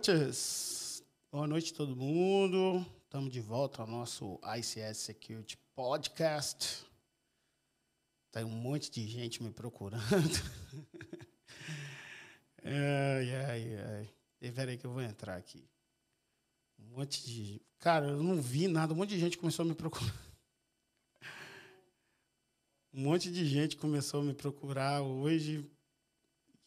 [0.00, 1.04] noites.
[1.30, 2.84] Boa noite, todo mundo.
[3.04, 6.86] Estamos de volta ao nosso ICS Security Podcast.
[8.32, 10.00] Tem um monte de gente me procurando.
[12.64, 14.10] ai, ai, ai.
[14.40, 15.68] Espera aí que eu vou entrar aqui.
[16.78, 17.60] Um monte de.
[17.78, 18.94] Cara, eu não vi nada.
[18.94, 20.14] Um monte de gente começou a me procurar.
[22.92, 25.64] Um monte de gente começou a me procurar hoje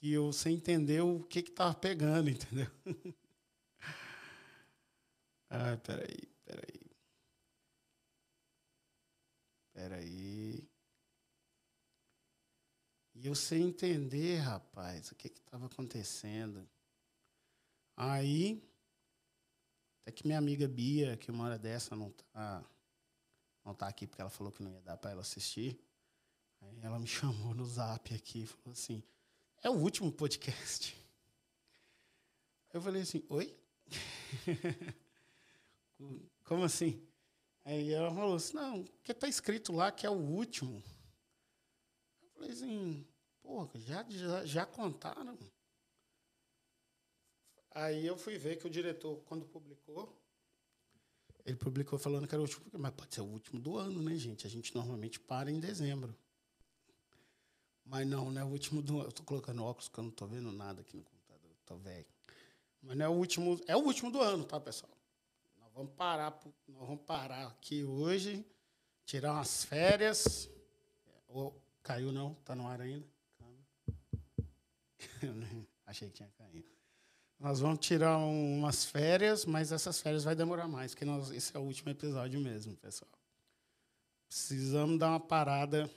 [0.01, 2.67] e eu sem entender o que que tava pegando, entendeu?
[5.55, 6.81] Ai, peraí, peraí.
[9.71, 10.67] Peraí.
[13.13, 16.67] E eu sem entender, rapaz, o que que tava acontecendo.
[17.95, 18.67] Aí,
[20.01, 22.67] até que minha amiga Bia, que uma hora dessa não tá,
[23.63, 25.79] não tá aqui porque ela falou que não ia dar para ela assistir.
[26.61, 29.03] Aí ela me chamou no zap aqui e falou assim:
[29.61, 30.97] é o último podcast.
[32.73, 33.55] Eu falei assim, oi?
[36.43, 37.01] Como assim?
[37.65, 40.83] Aí ela falou assim, não, porque tá escrito lá que é o último.
[42.21, 43.07] Eu falei assim,
[43.41, 45.37] porra, já, já, já contaram?
[47.71, 50.21] Aí eu fui ver que o diretor, quando publicou,
[51.45, 54.15] ele publicou falando que era o último, mas pode ser o último do ano, né,
[54.15, 54.47] gente?
[54.47, 56.15] A gente normalmente para em dezembro.
[57.85, 59.01] Mas não, não é o último do.
[59.01, 61.51] Eu estou colocando óculos porque eu não estou vendo nada aqui no computador.
[61.59, 62.05] Estou velho.
[62.81, 63.59] Mas não é o último.
[63.67, 64.91] É o último do ano, tá, pessoal?
[65.73, 68.45] Vamos parar, nós vamos parar aqui hoje,
[69.05, 70.47] tirar umas férias.
[71.27, 72.33] Ou, caiu não?
[72.33, 73.07] Está no ar ainda?
[75.85, 76.69] Achei que tinha caído.
[77.39, 81.55] Nós vamos tirar um, umas férias, mas essas férias vai demorar mais, porque nós, esse
[81.57, 83.11] é o último episódio mesmo, pessoal.
[84.29, 85.89] Precisamos dar uma parada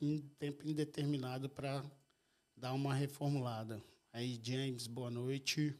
[0.00, 1.84] em tempo indeterminado para
[2.56, 3.80] dar uma reformulada.
[4.12, 5.78] Aí, James, boa noite.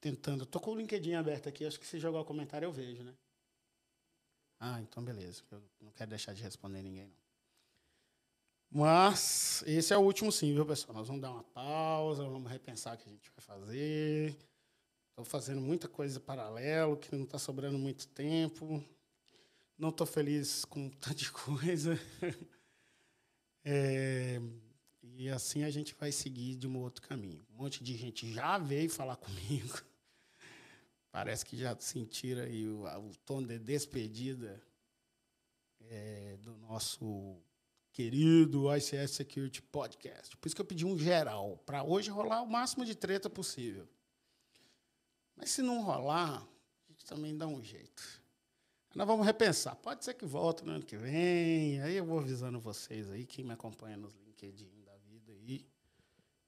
[0.00, 0.46] Tentando.
[0.46, 1.64] Tô com o LinkedIn aberto aqui.
[1.64, 3.14] Acho que se jogar o comentário eu vejo, né?
[4.60, 5.42] Ah, então beleza.
[5.50, 7.18] Eu não quero deixar de responder ninguém, não.
[8.70, 10.94] Mas esse é o último sim, viu, pessoal?
[10.98, 14.36] Nós vamos dar uma pausa, vamos repensar o que a gente vai fazer.
[15.10, 18.84] Estou fazendo muita coisa paralelo, que não está sobrando muito tempo.
[19.76, 21.98] Não estou feliz com tanta coisa.
[23.64, 24.40] É,
[25.18, 27.44] e assim a gente vai seguir de um outro caminho.
[27.52, 29.82] Um monte de gente já veio falar comigo.
[31.10, 34.62] Parece que já sentiram aí o, o tom de despedida
[35.80, 37.36] é, do nosso
[37.90, 40.36] querido ICS Security Podcast.
[40.36, 43.88] Por isso que eu pedi um geral, para hoje rolar o máximo de treta possível.
[45.34, 46.46] Mas se não rolar,
[46.88, 48.22] a gente também dá um jeito.
[48.94, 49.74] Nós vamos repensar.
[49.74, 51.82] Pode ser que volte no ano que vem.
[51.82, 54.77] Aí eu vou avisando vocês aí, quem me acompanha nos LinkedIn.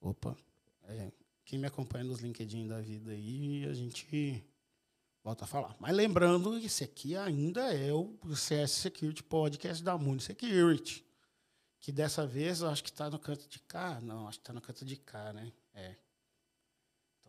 [0.00, 0.36] Opa.
[0.84, 1.12] É,
[1.44, 4.44] quem me acompanha nos LinkedIn da vida aí, a gente
[5.22, 5.76] volta a falar.
[5.78, 11.04] Mas lembrando esse aqui ainda é o CS Security Podcast da Muni Security.
[11.78, 14.00] Que dessa vez eu acho que está no canto de cá.
[14.00, 15.52] Não, acho que está no canto de cá, né?
[15.74, 15.96] É.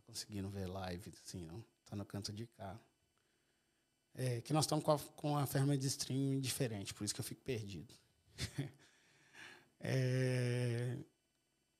[0.06, 1.64] Conseguindo ver live assim, não.
[1.84, 2.80] Está no canto de cá.
[4.14, 7.22] É, que nós estamos com a, com a ferramenta de streaming diferente, por isso que
[7.22, 7.94] eu fico perdido.
[9.80, 10.98] é,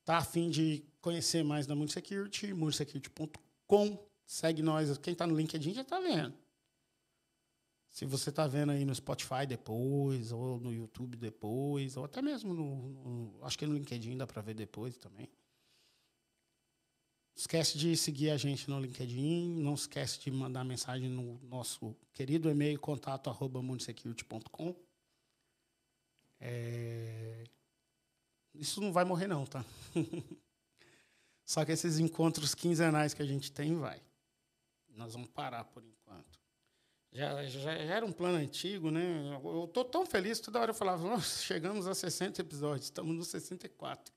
[0.04, 3.98] tá a fim de conhecer mais da Multisecurity, multisecurity.com.
[4.26, 4.98] Segue nós.
[4.98, 6.34] Quem está no LinkedIn já está vendo.
[7.90, 12.54] Se você está vendo aí no Spotify depois, ou no YouTube depois, ou até mesmo
[12.54, 15.30] no, no acho que no LinkedIn dá para ver depois também.
[17.36, 22.50] Esquece de seguir a gente no LinkedIn, não esquece de mandar mensagem no nosso querido
[22.50, 24.76] e-mail contato arroba munisecurity.com.
[26.40, 27.44] É...
[28.54, 29.64] Isso não vai morrer não, tá?
[31.46, 34.02] Só que esses encontros quinzenais que a gente tem, vai.
[34.90, 36.40] Nós vamos parar por enquanto.
[37.12, 39.40] Já, já, era um plano antigo, né?
[39.44, 44.14] Eu estou tão feliz, toda hora eu falava, chegamos a 60 episódios, estamos no 64.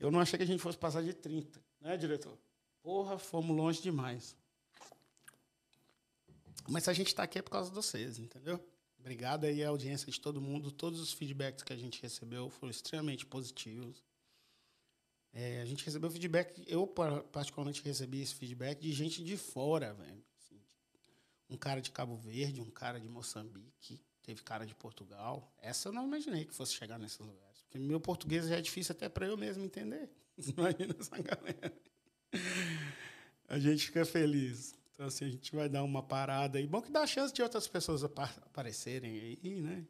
[0.00, 1.60] Eu não achei que a gente fosse passar de 30.
[1.80, 2.36] Né, diretor?
[2.82, 4.36] Porra, fomos longe demais.
[6.68, 8.60] Mas a gente está aqui é por causa de vocês, entendeu?
[9.02, 10.70] Obrigado aí à audiência de todo mundo.
[10.70, 14.00] Todos os feedbacks que a gente recebeu foram extremamente positivos.
[15.32, 20.22] É, a gente recebeu feedback, eu particularmente recebi esse feedback de gente de fora, velho.
[20.38, 20.60] Assim,
[21.50, 25.52] um cara de Cabo Verde, um cara de Moçambique, teve cara de Portugal.
[25.60, 27.60] Essa eu não imaginei que fosse chegar nesses lugares.
[27.62, 30.08] Porque meu português já é difícil até para eu mesmo entender.
[30.56, 31.72] Imagina essa galera.
[33.48, 34.76] A gente fica feliz.
[34.94, 36.66] Então, assim, a gente vai dar uma parada aí.
[36.66, 39.86] Bom que dá a chance de outras pessoas aparecerem aí, né?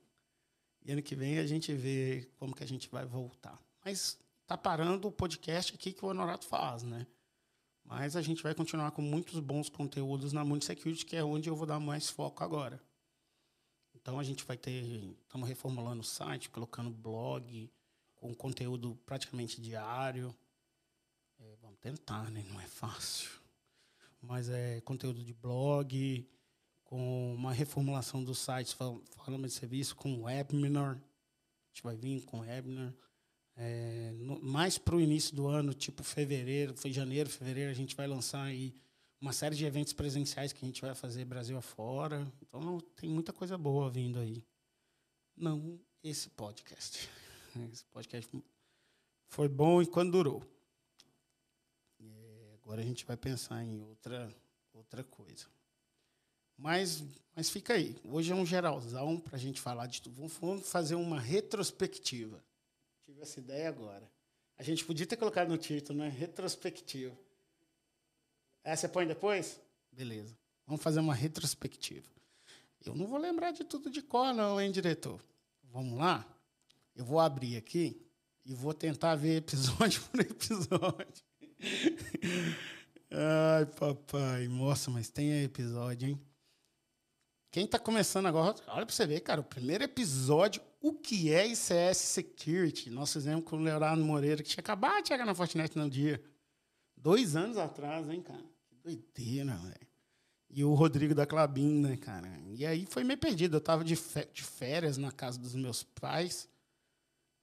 [0.85, 3.61] E ano que vem a gente vê como que a gente vai voltar.
[3.85, 7.07] Mas tá parando o podcast aqui que o Honorato faz, né?
[7.85, 11.49] Mas a gente vai continuar com muitos bons conteúdos na Mundo Security, que é onde
[11.49, 12.81] eu vou dar mais foco agora.
[13.95, 17.71] Então a gente vai ter, estamos reformulando o site, colocando blog,
[18.17, 20.35] com conteúdo praticamente diário.
[21.39, 22.45] É, vamos tentar, né?
[22.49, 23.42] Não é fácil.
[24.23, 26.27] Mas é conteúdo de blog,
[26.85, 30.97] com uma reformulação do site, falando de serviço, com webinar.
[30.97, 32.95] A gente vai vir com webinar.
[33.57, 37.97] É, no, mais para o início do ano, tipo fevereiro, foi janeiro, fevereiro, a gente
[37.97, 38.75] vai lançar aí
[39.21, 42.31] uma série de eventos presenciais que a gente vai fazer Brasil afora.
[42.43, 44.45] Então tem muita coisa boa vindo aí.
[45.37, 47.09] Não esse podcast.
[47.73, 48.31] Esse podcast
[49.29, 50.43] foi bom enquanto durou.
[52.73, 54.35] É, agora a gente vai pensar em outra,
[54.73, 55.47] outra coisa.
[56.57, 57.05] Mas,
[57.37, 57.95] mas fica aí.
[58.05, 60.27] Hoje é um geralzão para a gente falar de tudo.
[60.41, 62.43] Vamos fazer uma retrospectiva.
[63.03, 64.11] Tive essa ideia agora.
[64.57, 66.09] A gente podia ter colocado no título, né?
[66.09, 67.15] Retrospectiva.
[68.65, 69.61] Essa você põe depois?
[69.91, 70.35] Beleza.
[70.67, 72.09] Vamos fazer uma retrospectiva.
[72.85, 75.23] Eu não vou lembrar de tudo de cor, não, hein, diretor?
[75.65, 76.27] Vamos lá?
[76.97, 78.01] Eu vou abrir aqui
[78.47, 81.32] e vou tentar ver episódio por episódio.
[83.11, 84.49] Ai, papai.
[84.49, 86.21] Nossa, mas tem episódio, hein?
[87.51, 91.47] Quem está começando agora, olha para você ver, cara, o primeiro episódio, o que é
[91.47, 92.89] ICS Security?
[92.89, 96.23] Nós fizemos com o Leonardo Moreira, que tinha acabado de chegar na Fortinet no dia.
[96.97, 98.43] Dois anos atrás, hein, cara?
[98.69, 99.87] Que doideira, velho.
[100.49, 102.29] E o Rodrigo da Clabin, né, cara?
[102.51, 103.57] E aí foi meio perdido.
[103.57, 106.49] Eu estava de, férias na casa dos meus pais.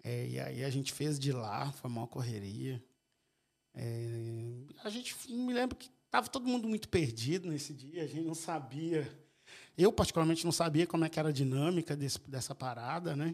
[0.04, 2.84] É, e aí a gente fez de lá, foi uma correria.
[3.74, 8.26] É, a gente me lembro que estava todo mundo muito perdido nesse dia, a gente
[8.26, 9.08] não sabia
[9.80, 13.34] eu, particularmente, não sabia como é que era a dinâmica desse, dessa parada, né?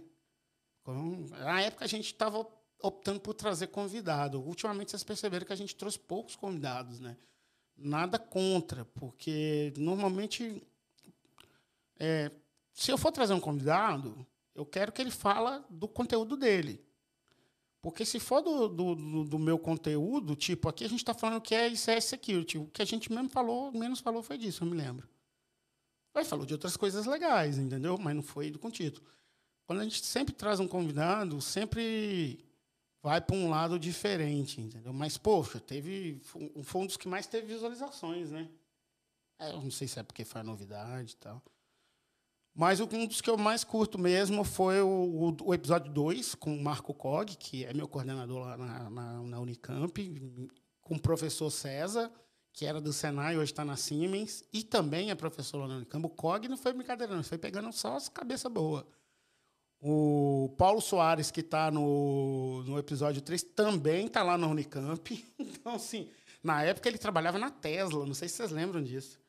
[1.32, 2.48] Na época, a gente estava
[2.80, 4.40] optando por trazer convidado.
[4.40, 7.18] Ultimamente, vocês perceberam que a gente trouxe poucos convidados, né?
[7.76, 10.62] Nada contra, porque, normalmente,
[11.98, 12.32] é,
[12.72, 14.24] se eu for trazer um convidado,
[14.54, 16.85] eu quero que ele fala do conteúdo dele.
[17.86, 21.54] Porque se for do, do, do meu conteúdo, tipo, aqui a gente está falando que
[21.54, 22.58] é ICS Security.
[22.58, 25.08] O que a gente mesmo falou, menos falou foi disso, eu me lembro.
[26.16, 27.96] Aí falou de outras coisas legais, entendeu?
[28.00, 29.06] Mas não foi do contítulo.
[29.68, 32.44] Quando a gente sempre traz um convidado, sempre
[33.04, 34.92] vai para um lado diferente, entendeu?
[34.92, 36.20] Mas, poxa, teve,
[36.64, 38.50] foi um dos que mais teve visualizações, né?
[39.38, 41.40] É, eu não sei se é porque a novidade e tal.
[42.56, 46.64] Mas um dos que eu mais curto mesmo foi o, o, episódio 2, com o
[46.64, 50.50] Marco Cog, que é meu coordenador lá na, na, na Unicamp,
[50.82, 52.10] com o professor César
[52.56, 56.06] que era do Senai, hoje está na Siemens, e também é professor lá no Unicamp.
[56.06, 58.88] O COG não foi brincadeira, não, foi pegando só as cabeça boa.
[59.82, 65.26] O Paulo Soares, que está no, no episódio 3, também está lá na Unicamp.
[65.38, 66.08] Então, assim,
[66.42, 69.20] na época ele trabalhava na Tesla, não sei se vocês lembram disso.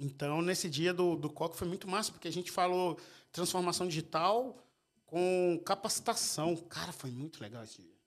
[0.00, 2.98] Então, nesse dia do, do COG foi muito massa, porque a gente falou
[3.30, 4.56] transformação digital
[5.04, 6.56] com capacitação.
[6.56, 8.00] Cara, foi muito legal esse dia.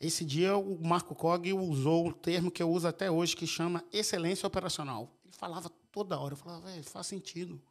[0.00, 3.84] Esse dia o Marco Cog usou o termo que eu uso até hoje, que chama
[3.92, 5.08] excelência operacional.
[5.24, 7.62] Ele falava toda hora, eu falava, faz sentido.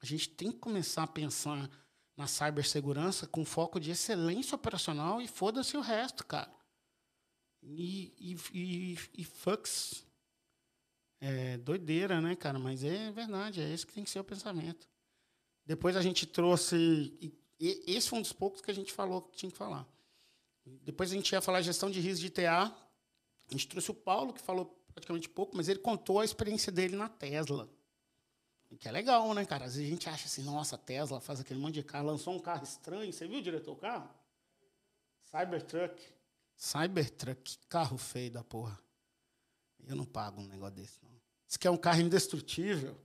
[0.00, 1.68] A gente tem que começar a pensar
[2.16, 6.50] na cibersegurança com foco de excelência operacional e foda-se o resto, cara.
[7.62, 10.02] E, e, e, e fucks.
[11.20, 12.58] É doideira, né, cara?
[12.58, 14.88] Mas é verdade, é esse que tem que ser o pensamento.
[15.66, 16.76] Depois a gente trouxe.
[17.20, 19.86] E, esse foi um dos poucos que a gente falou que tinha que falar.
[20.64, 22.64] Depois a gente ia falar gestão de risco de TA.
[22.64, 26.96] A gente trouxe o Paulo, que falou praticamente pouco, mas ele contou a experiência dele
[26.96, 27.68] na Tesla.
[28.78, 29.64] Que é legal, né, cara?
[29.64, 32.38] Às vezes a gente acha assim, nossa, Tesla faz aquele monte de carro, lançou um
[32.38, 33.12] carro estranho.
[33.12, 34.08] Você viu, diretor, o carro?
[35.22, 36.00] Cybertruck.
[36.56, 38.78] Cybertruck, carro feio da porra.
[39.86, 41.09] Eu não pago um negócio desse, não.
[41.50, 42.96] Isso que é um carro indestrutível.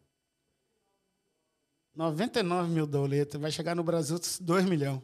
[1.95, 5.01] 99 mil doletas, vai chegar no Brasil 2 milhões.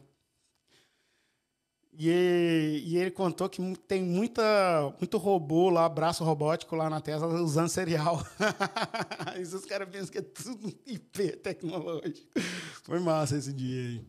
[1.92, 7.26] E, e, ele contou que tem muita, muito robô lá, braço robótico lá na Tesla
[7.42, 8.24] usando cereal.
[9.42, 12.28] Isso os caras pensam que é tudo IP tecnológico.
[12.84, 14.06] Foi massa esse dia aí.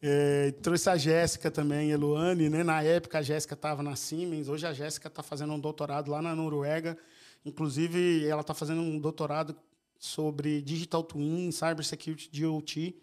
[0.00, 2.62] É, trouxe a Jéssica também, Eluane, né?
[2.62, 6.22] Na época a Jéssica estava na Siemens, hoje a Jéssica está fazendo um doutorado lá
[6.22, 6.96] na Noruega.
[7.44, 9.56] Inclusive, ela está fazendo um doutorado
[9.98, 12.96] sobre Digital Twin, Cybersecurity, DOT.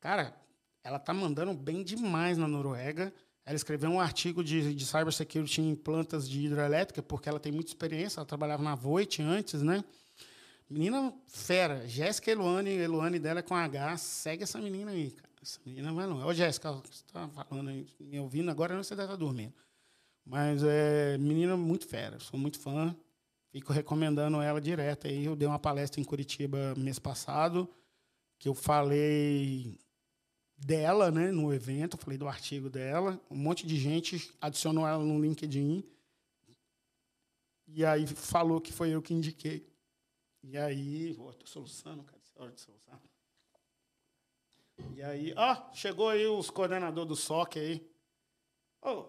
[0.00, 0.34] Cara,
[0.82, 3.12] ela está mandando bem demais na Noruega.
[3.44, 7.70] Ela escreveu um artigo de, de cybersecurity em plantas de hidrelétrica, porque ela tem muita
[7.70, 9.84] experiência, ela trabalhava na Voit antes, né?
[10.68, 15.28] Menina fera, Jéssica Eluane, Eluane dela é com H, segue essa menina aí, cara.
[15.42, 16.24] Essa menina vai longe.
[16.24, 19.52] Ô, Jéssica, você está falando aí, me ouvindo agora, você deve estar dormindo.
[20.24, 22.94] Mas é menina muito fera, sou muito fã.
[23.50, 25.06] Fico recomendando ela direto.
[25.06, 27.68] Aí eu dei uma palestra em Curitiba mês passado,
[28.38, 29.78] que eu falei
[30.56, 33.20] dela, né, no evento, falei do artigo dela.
[33.30, 35.82] Um monte de gente adicionou ela no LinkedIn.
[37.66, 39.68] E aí falou que foi eu que indiquei.
[40.42, 43.00] E aí, oh, tô soluçando, cara, é hora de soluçar.
[44.94, 47.90] E aí, ó, chegou aí os coordenadores do SOC aí.
[48.80, 49.08] Ô, oh,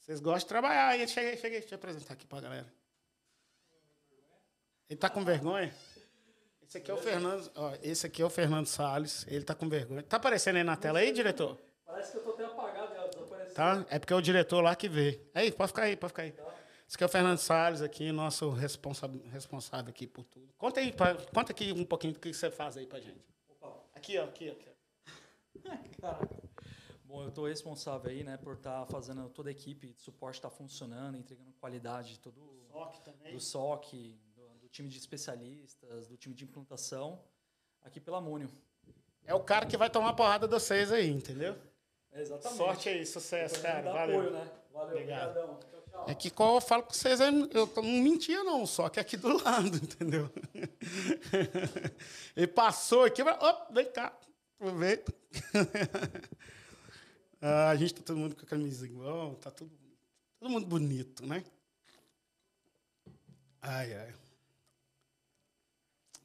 [0.00, 1.06] vocês gostam de trabalhar aí.
[1.06, 2.77] Cheguei, cheguei, deixa eu apresentar aqui pra galera.
[4.88, 5.74] Ele tá com vergonha?
[6.62, 9.68] Esse aqui é o Fernando, ó, esse aqui é o Fernando Salles, ele tá com
[9.68, 10.02] vergonha.
[10.02, 11.58] Tá aparecendo aí na tela aí, diretor?
[11.86, 13.54] Parece que eu tô até apagado, ela desapareceu.
[13.54, 13.86] Tá?
[13.88, 15.20] É porque é o diretor lá que vê.
[15.34, 16.32] Aí, pode ficar aí, pode ficar aí.
[16.32, 16.42] Tá.
[16.86, 20.48] Esse aqui é o Fernando Salles aqui, nosso responsável, responsável aqui por tudo.
[20.56, 23.24] Conta aí, pra, conta aqui um pouquinho do que você faz aí pra gente.
[23.48, 23.74] Opa.
[23.94, 24.68] Aqui, ó, aqui, aqui.
[27.04, 30.36] Bom, eu estou responsável aí, né, por estar tá fazendo toda a equipe de suporte
[30.36, 32.38] estar tá funcionando, entregando qualidade de todo
[32.70, 33.32] SOC também.
[33.32, 34.18] do SOC,
[34.68, 37.18] do, time de especialistas, do time de implantação,
[37.82, 38.50] aqui pela Múnio.
[39.24, 41.56] É o cara que vai tomar porrada de vocês aí, entendeu?
[42.12, 42.56] É exatamente.
[42.56, 43.90] Sorte aí, sucesso, cara.
[43.92, 44.20] Valeu.
[44.20, 44.50] Apoio, né?
[44.72, 45.34] Valeu, obrigado.
[45.34, 46.04] Tchau, tchau.
[46.06, 49.16] É que qual eu falo com vocês, eu não mentia não, só que é aqui
[49.16, 50.30] do lado, entendeu?
[52.36, 54.16] Ele passou aqui, opa, vem cá,
[54.58, 55.12] aproveita.
[57.40, 59.70] Ah, a gente tá todo mundo com a camisa igual, tá tudo,
[60.40, 61.44] todo mundo bonito, né?
[63.62, 64.12] Ai, ai.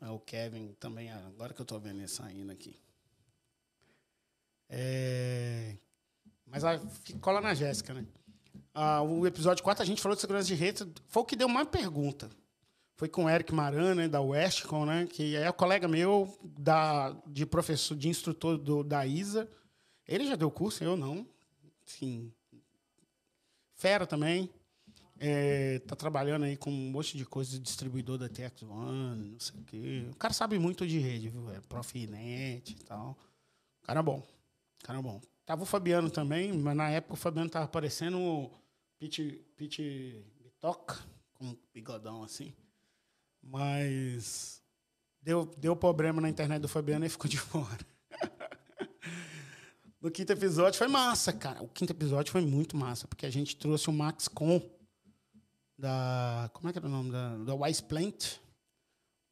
[0.06, 2.78] Ah, o Kevin também, agora que eu tô vendo ele saindo aqui.
[4.68, 5.78] É...
[6.46, 6.78] Mas a,
[7.22, 8.06] cola na Jéssica, né?
[8.74, 11.48] Ah, o episódio 4 a gente falou de segurança de rede, foi o que deu
[11.48, 12.30] uma pergunta.
[12.98, 17.46] Foi com o Eric Maran, né, da Westcom, né, que é colega meu da, de
[17.46, 19.50] professor, de instrutor do, da ISA.
[20.06, 21.26] Ele já deu curso, eu não.
[21.86, 22.30] Sim.
[23.74, 24.50] Fera também.
[25.25, 29.58] É, tá trabalhando aí com um monte de coisa, distribuidor da TX One, não sei
[29.58, 30.08] o quê.
[30.12, 31.50] O cara sabe muito de rede, viu?
[31.50, 33.18] É Profinet e tal.
[33.84, 34.22] Cara bom.
[34.84, 35.22] Cara bom.
[35.46, 38.51] Tava o Fabiano também, mas na época o Fabiano tava parecendo o
[39.00, 41.00] Pete, Pete Bitoca,
[41.36, 42.53] com um bigodão assim.
[43.42, 44.62] Mas
[45.22, 47.86] deu, deu problema na internet do Fabiano e ficou de fora
[50.01, 51.63] no quinto episódio foi massa, cara.
[51.63, 54.62] O quinto episódio foi muito massa, porque a gente trouxe o Max Com
[55.84, 56.50] da.
[56.54, 57.12] Como é que era o nome?
[57.12, 58.40] Da, da Wise Plant.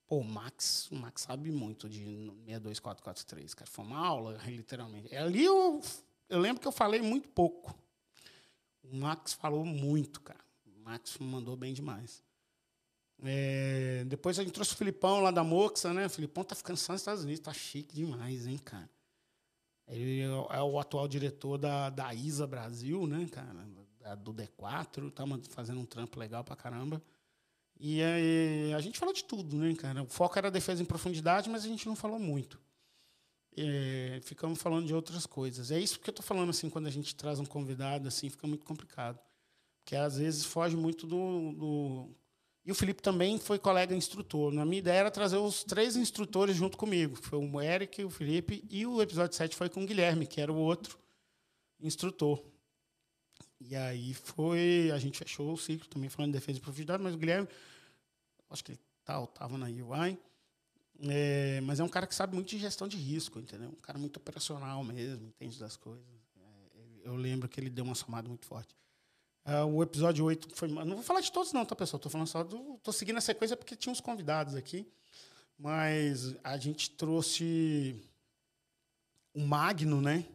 [0.05, 2.03] Pô, o Max, o Max sabe muito de
[2.45, 3.71] 62443, cara.
[3.71, 5.15] Foi uma aula, literalmente.
[5.15, 5.81] Ali eu,
[6.27, 7.73] eu lembro que eu falei muito pouco.
[8.83, 10.43] O Max falou muito, cara.
[10.65, 12.21] O Max mandou bem demais.
[13.23, 16.07] É, depois a gente trouxe o Filipão lá da Moxa, né?
[16.07, 18.89] O Filipão tá ficando só nos Estados Unidos, tá chique demais, hein, cara.
[19.87, 23.53] Ele é o atual diretor da, da ISA Brasil, né, cara?
[24.23, 27.01] Do D4, tá fazendo um trampo legal pra caramba.
[27.79, 30.03] E aí, a gente falou de tudo, né, cara?
[30.03, 32.59] O foco era defesa em profundidade, mas a gente não falou muito.
[33.57, 35.71] É, ficamos falando de outras coisas.
[35.71, 38.47] É isso que eu estou falando, assim, quando a gente traz um convidado, assim, fica
[38.47, 39.19] muito complicado.
[39.79, 42.15] Porque às vezes foge muito do, do
[42.63, 44.55] e o Felipe também foi colega instrutor.
[44.57, 47.15] A minha ideia era trazer os três instrutores junto comigo.
[47.15, 50.53] Foi o Eric, o Felipe e o episódio 7 foi com o Guilherme, que era
[50.53, 50.99] o outro
[51.79, 52.43] instrutor.
[53.69, 57.13] E aí foi, a gente fechou o ciclo também falando de defesa e profundidade, mas
[57.13, 57.47] o Guilherme,
[58.49, 60.17] acho que ele estava tá, na UI,
[61.09, 63.69] é, mas é um cara que sabe muito de gestão de risco, entendeu?
[63.69, 66.05] Um cara muito operacional mesmo, entende das coisas.
[66.37, 68.75] É, eu lembro que ele deu uma somada muito forte.
[69.43, 70.67] Uh, o episódio 8 foi.
[70.67, 71.97] Não vou falar de todos, não, tá, pessoal?
[71.97, 72.75] Estou falando só do.
[72.75, 74.87] Estou seguindo a sequência porque tinha uns convidados aqui.
[75.57, 77.95] Mas a gente trouxe
[79.33, 80.25] o Magno, né?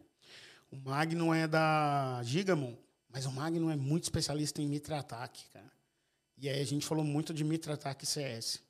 [0.69, 2.75] O Magno é da Gigamon,
[3.17, 5.73] mas o Magno é muito especialista em Mitra Attack, cara.
[6.37, 8.61] E aí a gente falou muito de Mitra Attack CS.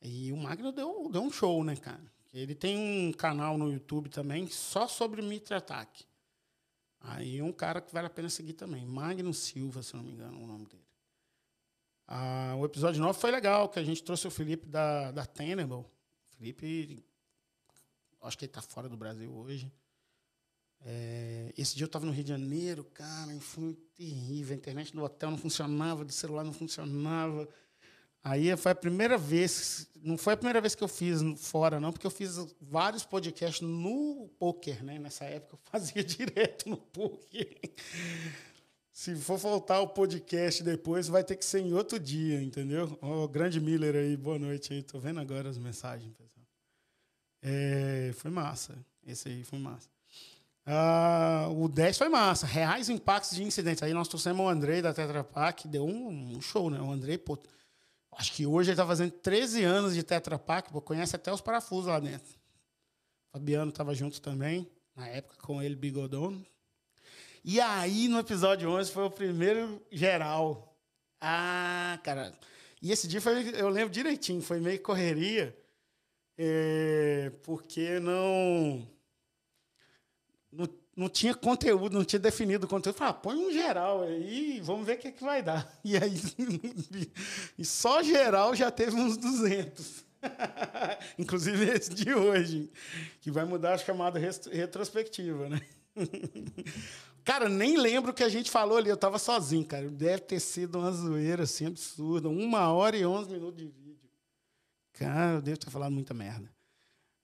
[0.00, 2.00] E o Magno deu, deu um show, né, cara?
[2.32, 6.04] Ele tem um canal no YouTube também só sobre Mitra Attack.
[7.00, 10.40] Aí um cara que vale a pena seguir também, Magno Silva, se não me engano,
[10.40, 10.86] o nome dele.
[12.06, 15.74] Ah, o episódio 9 foi legal, que a gente trouxe o Felipe da, da Tenable.
[15.74, 15.90] O
[16.36, 17.04] Felipe,
[18.22, 19.72] acho que ele está fora do Brasil hoje.
[20.84, 24.54] É, esse dia eu estava no Rio de Janeiro, cara, foi terrível.
[24.54, 27.48] A internet do hotel não funcionava, do celular não funcionava.
[28.24, 31.92] Aí foi a primeira vez, não foi a primeira vez que eu fiz fora, não,
[31.92, 34.98] porque eu fiz vários podcasts no poker, né?
[34.98, 37.58] Nessa época eu fazia direto no poker.
[38.92, 42.96] Se for faltar o podcast depois, vai ter que ser em outro dia, entendeu?
[43.00, 44.82] O oh, grande Miller aí, boa noite aí.
[44.82, 46.46] Tô vendo agora as mensagens, pessoal.
[47.42, 48.78] É, foi massa.
[49.04, 49.88] Esse aí foi massa.
[50.64, 52.46] Ah, o 10 foi massa.
[52.46, 53.82] Reais impactos de incidentes.
[53.82, 56.80] Aí nós trouxemos o Andrei da Tetra Pak, deu um, um show, né?
[56.80, 57.38] O Andrei, pô,
[58.12, 61.40] acho que hoje ele está fazendo 13 anos de Tetra Pak, pô, conhece até os
[61.40, 62.32] parafusos lá dentro.
[63.28, 66.40] O Fabiano estava junto também, na época, com ele, Bigodon.
[67.44, 70.76] E aí, no episódio 11, foi o primeiro geral.
[71.20, 72.32] Ah, cara.
[72.80, 75.56] E esse dia foi, eu lembro direitinho, foi meio correria,
[76.36, 78.86] é, porque não
[80.96, 82.96] não, tinha conteúdo, não tinha definido o conteúdo.
[82.96, 85.70] Falei, ah, põe um geral aí, vamos ver o que, é que vai dar.
[85.84, 86.14] E aí,
[87.58, 90.04] e só geral já teve uns 200.
[91.18, 92.70] Inclusive esse de hoje,
[93.20, 95.60] que vai mudar a chamada retrospectiva, né?
[97.24, 99.88] Cara, nem lembro o que a gente falou ali, eu estava sozinho, cara.
[99.88, 102.28] Deve ter sido uma zoeira assim absurda.
[102.28, 104.10] Uma hora e onze minutos de vídeo.
[104.92, 106.50] Cara, eu devo ter falado muita merda.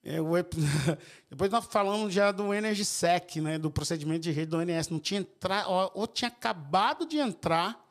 [0.03, 0.19] É,
[1.29, 4.89] depois nós falamos já do EnergySec, né, do procedimento de rede do ONS.
[4.89, 7.89] Não tinha entrar, ou, ou tinha acabado de entrar,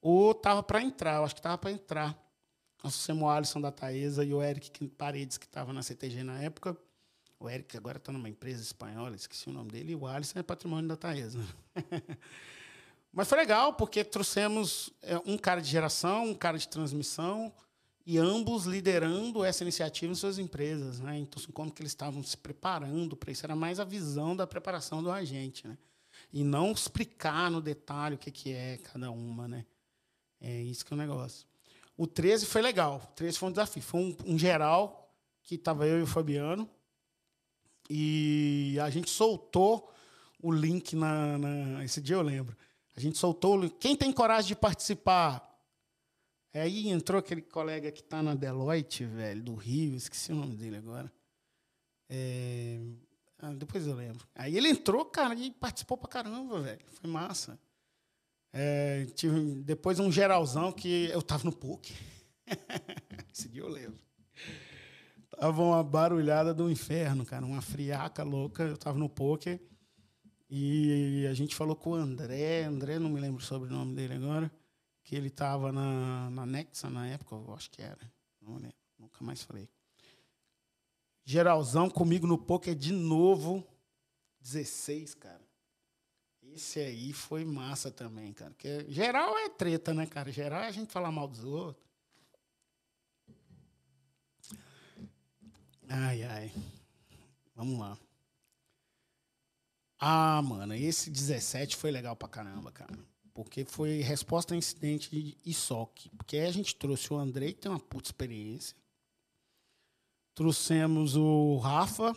[0.00, 1.16] ou estava para entrar.
[1.16, 2.08] Eu acho que estava para entrar.
[2.82, 6.40] Nós trouxemos o Alisson da Taesa e o Eric Paredes, que estava na CTG na
[6.40, 6.76] época.
[7.40, 10.42] O Eric agora está numa empresa espanhola, esqueci o nome dele, e o Alisson é
[10.42, 11.38] patrimônio da Taesa.
[13.12, 17.52] Mas foi legal, porque trouxemos é, um cara de geração, um cara de transmissão,
[18.10, 20.98] e ambos liderando essa iniciativa em suas empresas.
[20.98, 21.18] Né?
[21.18, 23.44] Então, assim, como que eles estavam se preparando para isso?
[23.44, 25.68] Era mais a visão da preparação do agente.
[25.68, 25.76] Né?
[26.32, 29.46] E não explicar no detalhe o que, que é cada uma.
[29.46, 29.66] Né?
[30.40, 31.46] É isso que é o negócio.
[31.98, 32.98] O 13 foi legal.
[33.10, 33.82] O 13 foi um desafio.
[33.82, 36.66] Foi um, um geral que estava eu e o Fabiano.
[37.90, 39.92] E a gente soltou
[40.42, 42.56] o link na, na, Esse dia eu lembro.
[42.96, 43.76] A gente soltou o link.
[43.78, 45.47] Quem tem coragem de participar?
[46.54, 50.76] Aí entrou aquele colega que está na Deloitte, velho, do Rio, esqueci o nome dele
[50.76, 51.12] agora.
[52.08, 52.80] É...
[53.38, 54.26] Ah, depois eu lembro.
[54.34, 56.80] Aí ele entrou, cara, e participou pra caramba, velho.
[56.92, 57.58] Foi massa.
[58.52, 61.94] É, tive depois um geralzão que eu tava no PUC.
[63.32, 64.02] Esse dia eu lembro.
[65.30, 68.64] Tava uma barulhada do inferno, cara, uma friaca louca.
[68.64, 69.60] Eu tava no poker
[70.50, 72.64] e a gente falou com o André.
[72.64, 74.50] André, não me lembro sobre o sobrenome dele agora
[75.08, 77.98] que ele estava na, na Nexa na época, eu acho que era.
[78.42, 79.66] Não lembro, nunca mais falei.
[81.24, 83.66] Geralzão comigo no poker de novo,
[84.42, 85.40] 16, cara.
[86.42, 88.50] Esse aí foi massa também, cara.
[88.50, 90.30] Porque geral é treta, né, cara?
[90.30, 91.82] Geral é a gente falar mal dos outros.
[95.88, 96.52] Ai, ai.
[97.54, 97.98] Vamos lá.
[99.98, 103.07] Ah, mano, esse 17 foi legal pra caramba, cara
[103.38, 106.10] porque foi resposta a incidente de ISOC.
[106.16, 108.76] Porque aí a gente trouxe o Andrei, que tem uma puta experiência.
[110.34, 112.16] Trouxemos o Rafa,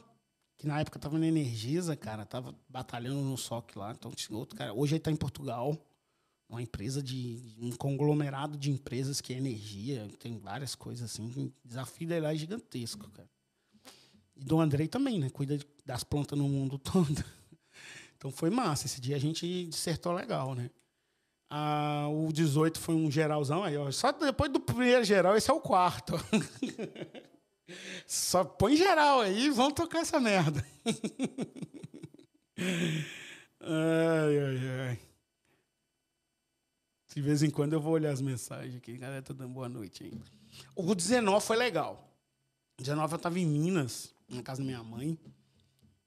[0.58, 3.92] que na época estava na Energisa, cara, estava batalhando no SOC lá.
[3.92, 4.74] Então, outro cara.
[4.74, 5.78] Hoje ele está em Portugal,
[6.50, 7.56] uma empresa de.
[7.60, 11.28] um conglomerado de empresas que é energia, tem várias coisas assim.
[11.28, 13.30] O desafio dele lá é gigantesco, cara.
[14.36, 15.30] E do Andrei também, né?
[15.30, 17.24] Cuida das plantas no mundo todo.
[18.18, 18.88] Então foi massa.
[18.88, 20.72] Esse dia a gente dissertou legal, né?
[21.54, 23.92] Ah, o 18 foi um geralzão aí, ó.
[23.92, 26.14] Só depois do primeiro geral, esse é o quarto.
[28.08, 30.66] Só põe geral aí e vamos tocar essa merda.
[33.60, 35.00] ai, ai, ai.
[37.14, 38.98] De vez em quando eu vou olhar as mensagens aqui.
[38.98, 40.14] Galera, tá dando boa noite aí.
[40.74, 42.16] O 19 foi legal.
[42.80, 45.20] O 19 eu estava em Minas, na casa da minha mãe.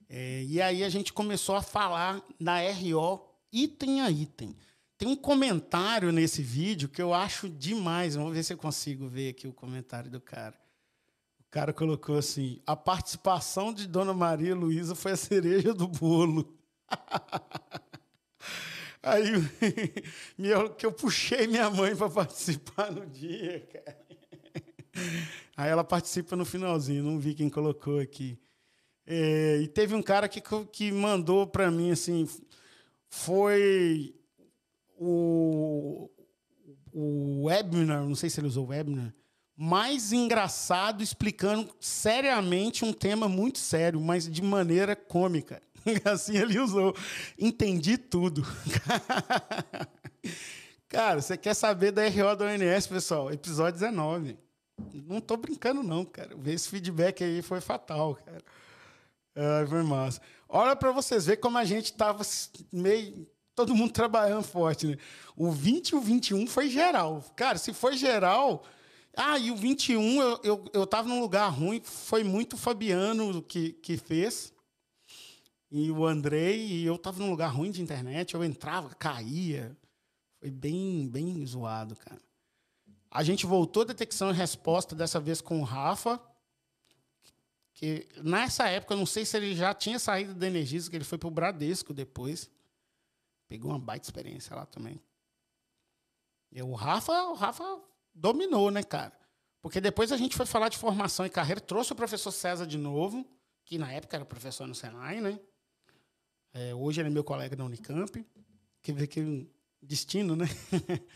[0.08, 4.56] É, e aí a gente começou a falar da RO item a item.
[4.96, 8.14] Tem um comentário nesse vídeo que eu acho demais.
[8.14, 10.54] Vamos ver se eu consigo ver aqui o comentário do cara.
[11.40, 16.56] O cara colocou assim: a participação de Dona Maria Luísa foi a cereja do bolo.
[19.02, 19.32] Aí
[20.78, 24.04] que eu puxei minha mãe para participar no dia, cara.
[25.56, 28.38] Aí ela participa no finalzinho, não vi quem colocou aqui.
[29.06, 30.40] É, e teve um cara que,
[30.72, 32.26] que mandou para mim assim,
[33.10, 34.14] foi
[34.98, 36.10] o,
[36.92, 39.14] o webinar, não sei se ele usou webinar,
[39.56, 45.62] mais engraçado, explicando seriamente um tema muito sério, mas de maneira cômica.
[46.04, 46.94] Assim ele usou.
[47.38, 48.42] Entendi tudo.
[50.88, 53.32] cara, você quer saber da RO da ONS, pessoal?
[53.32, 54.36] Episódio 19.
[55.06, 56.36] Não estou brincando, não, cara.
[56.46, 58.42] Esse feedback aí foi fatal, cara.
[59.36, 60.20] Ah, foi massa.
[60.48, 62.22] Olha para vocês verem como a gente estava
[62.72, 64.96] meio todo mundo trabalhando forte, né?
[65.36, 67.22] O 20 e o 21 foi geral.
[67.36, 68.64] Cara, se foi geral.
[69.16, 73.72] Ah, e o 21 eu, eu, eu tava num lugar ruim, foi muito Fabiano que,
[73.74, 74.52] que fez.
[75.70, 79.76] e o Andrei, e eu tava num lugar ruim de internet, eu entrava, caía.
[80.40, 82.20] Foi bem, bem zoado, cara.
[83.10, 86.20] A gente voltou a detecção e resposta, dessa vez com o Rafa,
[87.72, 91.04] que nessa época, eu não sei se ele já tinha saído da Energisa, que ele
[91.04, 92.50] foi pro Bradesco depois.
[93.54, 95.00] Pegou uma baita experiência lá também.
[96.50, 97.80] E o Rafa, o Rafa
[98.12, 99.12] dominou, né, cara?
[99.62, 102.76] Porque depois a gente foi falar de formação e carreira, trouxe o professor César de
[102.76, 103.24] novo,
[103.64, 105.38] que na época era professor no Senai, né?
[106.52, 108.26] É, hoje ele é meu colega da Unicamp.
[108.82, 109.48] Que vê que
[109.80, 110.46] destino, né?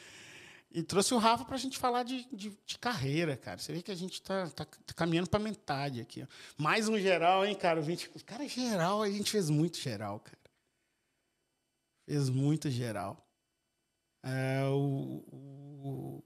[0.71, 3.59] e trouxe o Rafa para a gente falar de, de, de, carreira, cara.
[3.59, 6.23] Você vê que a gente está tá, tá caminhando para metade aqui.
[6.23, 6.27] Ó.
[6.57, 7.81] Mais um geral, hein, cara?
[7.81, 8.11] 20...
[8.25, 10.38] Cara, geral, a gente fez muito geral, cara.
[12.09, 13.23] Fez muito geral.
[14.25, 16.25] É, o, o,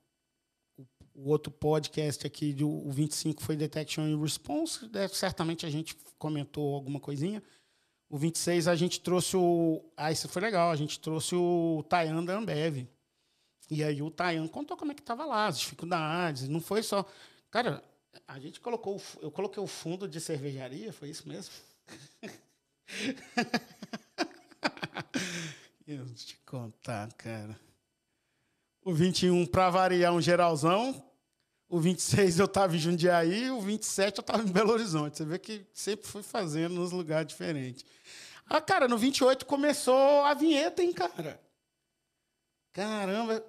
[1.13, 4.87] o, outro podcast aqui, do, o 25, foi Detection and Response.
[4.87, 7.43] Deve, certamente a gente comentou alguma coisinha.
[8.09, 9.85] O 26 a gente trouxe o.
[9.97, 10.71] Ah, isso foi legal.
[10.71, 12.87] A gente trouxe o Tayan da Ambev.
[13.69, 16.47] E aí o Tayan contou como é que estava lá, as dificuldades.
[16.47, 17.05] Não foi só.
[17.51, 17.83] Cara,
[18.29, 19.03] a gente colocou.
[19.21, 21.53] Eu coloquei o fundo de cervejaria, foi isso mesmo?
[25.87, 27.59] eu te contar, cara.
[28.85, 31.05] O 21, para variar, um geralzão.
[31.69, 35.17] O 26 eu estava em Jundiaí, o 27 eu estava em Belo Horizonte.
[35.17, 37.85] Você vê que sempre fui fazendo nos lugares diferentes.
[38.47, 41.41] Ah, cara, no 28 começou a vinheta, hein, cara?
[42.73, 43.43] Caramba.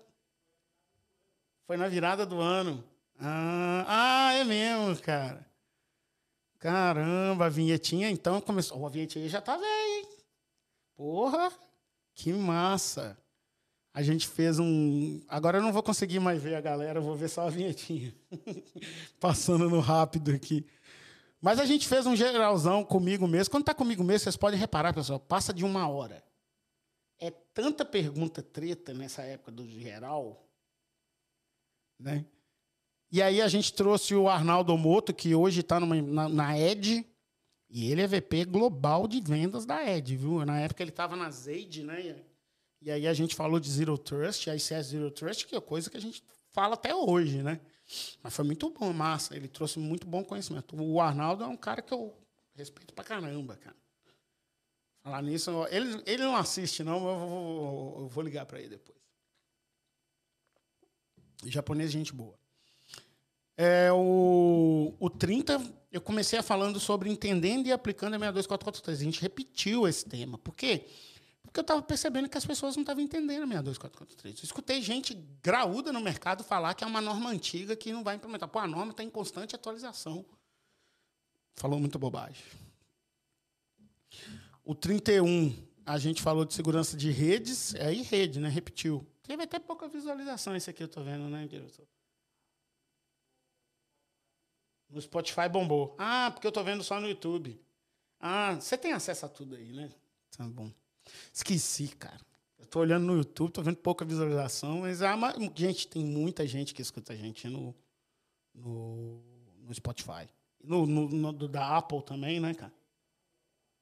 [1.68, 2.84] Foi na virada do ano.
[3.20, 5.46] Ah, ah é mesmo, cara.
[6.60, 8.80] Caramba, a vinhetinha então começou.
[8.80, 10.08] Oh, a vinhetinha já tá velha, hein?
[10.96, 11.52] Porra,
[12.14, 13.18] que massa.
[13.94, 15.22] A gente fez um.
[15.28, 18.14] Agora eu não vou conseguir mais ver a galera, vou ver só a vinhetinha.
[19.20, 20.66] Passando no rápido aqui.
[21.40, 23.52] Mas a gente fez um geralzão comigo mesmo.
[23.52, 26.24] Quando está comigo mesmo, vocês podem reparar, pessoal, passa de uma hora.
[27.20, 30.44] É tanta pergunta treta nessa época do geral.
[32.00, 32.26] Né?
[33.12, 37.06] E aí a gente trouxe o Arnaldo Moto, que hoje está na, na ED,
[37.76, 40.46] e ele é VP global de vendas da ED, viu?
[40.46, 42.24] Na época ele estava na Zaid, né?
[42.80, 45.90] E aí a gente falou de Zero Trust, a ICS Zero Trust, que é coisa
[45.90, 47.60] que a gente fala até hoje, né?
[48.22, 49.36] Mas foi muito bom, massa.
[49.36, 50.80] Ele trouxe muito bom conhecimento.
[50.80, 52.16] O Arnaldo é um cara que eu
[52.54, 53.76] respeito pra caramba, cara.
[55.02, 59.00] Falar nisso, ele, ele não assiste, não, eu vou, eu vou ligar para ele depois.
[61.46, 62.38] Japonês, gente boa.
[63.58, 65.60] É, o, o 30,
[65.94, 69.00] eu comecei falando sobre entendendo e aplicando a 62443.
[69.00, 70.40] A gente repetiu esse tema.
[70.40, 70.80] Por quê?
[70.80, 71.14] Porque
[71.54, 74.40] porque eu estava percebendo que as pessoas não estavam entendendo a 62443.
[74.40, 78.16] Eu escutei gente graúda no mercado falar que é uma norma antiga que não vai
[78.16, 78.50] implementar.
[78.50, 80.26] Pô, a norma está em constante atualização.
[81.56, 82.44] Falou muita bobagem.
[84.66, 88.50] O 31, a gente falou de segurança de redes, é aí rede, né?
[88.50, 89.06] Repetiu.
[89.22, 91.86] Teve até pouca visualização esse aqui, eu estou vendo, né, diretor?
[94.94, 95.96] No Spotify bombou.
[95.98, 97.60] Ah, porque eu estou vendo só no YouTube.
[98.20, 99.92] Ah, você tem acesso a tudo aí, né?
[100.38, 100.72] Tá bom.
[101.34, 102.22] Esqueci, cara.
[102.60, 105.16] Eu tô olhando no YouTube, tô vendo pouca visualização, mas a
[105.56, 107.76] gente tem muita gente que escuta a gente no,
[108.54, 109.20] no,
[109.64, 110.30] no Spotify.
[110.64, 112.74] No, no, no, da Apple também, né, cara?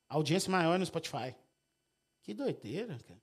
[0.08, 1.36] A audiência maior é no Spotify.
[2.24, 3.22] Que doideira, cara.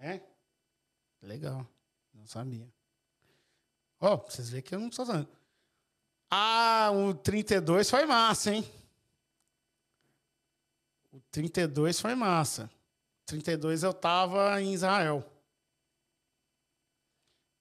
[0.00, 0.20] É?
[1.20, 1.68] Legal.
[2.14, 2.66] Não sabia.
[4.00, 5.28] Ó, oh, vocês veem que eu não estou falando.
[6.30, 8.64] Ah, o 32 foi massa, hein?
[11.12, 12.70] O 32 foi massa.
[13.26, 15.24] 32 eu estava em Israel.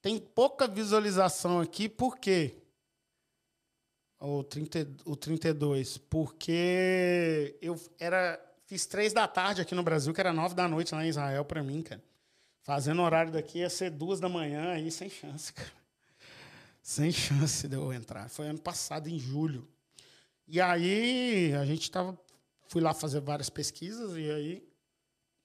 [0.02, 2.56] Tem pouca visualização aqui, por quê?
[4.20, 10.22] O, 30, o 32, porque eu era fiz três da tarde aqui no Brasil, que
[10.22, 12.02] era nove da noite lá em Israel para mim, cara.
[12.62, 15.79] Fazendo horário daqui ia ser duas da manhã, aí sem chance, cara.
[16.90, 18.28] Sem chance de eu entrar.
[18.30, 19.68] Foi ano passado, em julho.
[20.48, 22.20] E aí a gente estava
[22.68, 24.68] fui lá fazer várias pesquisas e aí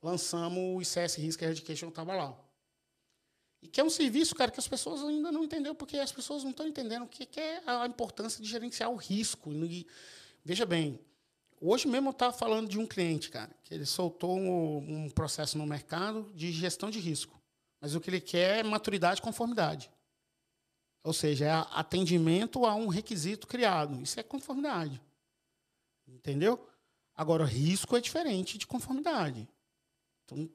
[0.03, 2.35] lançamos o ICS Risk Education estava lá.
[3.61, 6.45] E que é um serviço, cara, que as pessoas ainda não entenderam, porque as pessoas
[6.45, 9.53] não estão entendendo o que, que é a importância de gerenciar o risco.
[9.53, 9.87] E,
[10.43, 10.99] veja bem,
[11.61, 15.59] hoje mesmo eu estava falando de um cliente, cara, que ele soltou um, um, processo
[15.59, 17.39] no mercado de gestão de risco.
[17.83, 19.91] Mas o que ele quer é maturidade e conformidade.
[21.05, 24.01] Ou seja, é atendimento a um requisito criado.
[24.03, 25.01] Isso é conformidade.
[26.09, 26.67] Entendeu?
[27.15, 29.47] Agora, risco é diferente de conformidade.
[30.25, 30.51] Então,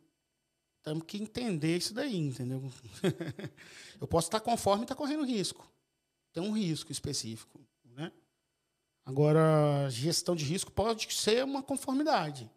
[0.82, 2.64] temos que entender isso daí, entendeu?
[4.02, 5.72] eu posso estar conforme e estar correndo risco.
[6.34, 7.62] Tem um risco específico.
[7.86, 8.12] Né?
[9.06, 12.50] Agora, gestão de risco pode ser uma conformidade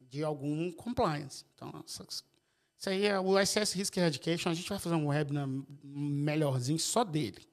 [0.00, 1.44] de algum compliance.
[1.54, 1.84] Então,
[2.78, 4.50] isso aí é o ICS Risk Eradication.
[4.50, 5.48] A gente vai fazer um webinar
[5.82, 7.46] melhorzinho só dele.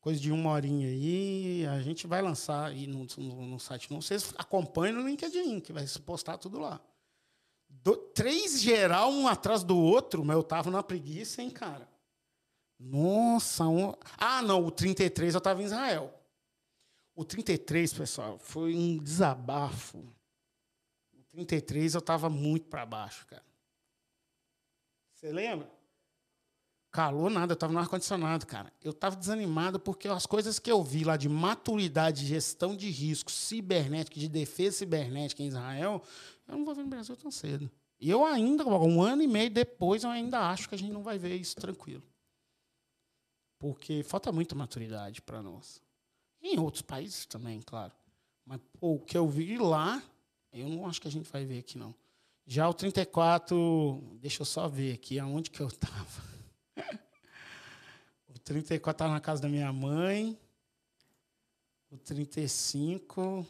[0.00, 3.90] Coisa de uma horinha aí, a gente vai lançar aí no, no, no site.
[3.90, 6.80] Não, vocês acompanhem no LinkedIn, que vai se postar tudo lá.
[7.68, 11.88] Do, três geral, um atrás do outro, mas eu tava na preguiça, hein, cara?
[12.78, 13.94] Nossa, um...
[14.16, 16.14] ah, não, o 33 eu tava em Israel.
[17.14, 19.98] O 33, pessoal, foi um desabafo.
[21.12, 23.49] O 33 eu tava muito para baixo, cara.
[25.20, 25.70] Você lembra?
[26.90, 28.72] Calor nada, eu estava no ar-condicionado, cara.
[28.80, 33.30] Eu estava desanimado porque as coisas que eu vi lá de maturidade, gestão de risco,
[33.30, 36.02] cibernética, de defesa cibernética em Israel,
[36.48, 37.70] eu não vou ver no Brasil tão cedo.
[38.00, 41.02] E eu ainda, um ano e meio depois, eu ainda acho que a gente não
[41.02, 42.02] vai ver isso tranquilo.
[43.58, 45.82] Porque falta muita maturidade para nós.
[46.40, 47.92] E em outros países também, claro.
[48.44, 50.02] Mas pô, o que eu vi lá,
[50.50, 51.94] eu não acho que a gente vai ver aqui, não.
[52.52, 56.04] Já o 34, deixa eu só ver aqui aonde que eu estava.
[58.26, 60.36] o 34 estava na casa da minha mãe.
[61.92, 63.46] O 35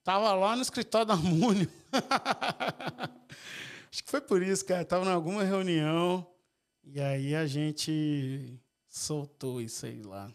[0.00, 1.70] estava lá no escritório da Múnio.
[3.88, 4.82] Acho que foi por isso, cara.
[4.82, 6.26] Estava em alguma reunião
[6.82, 10.28] e aí a gente soltou isso aí lá.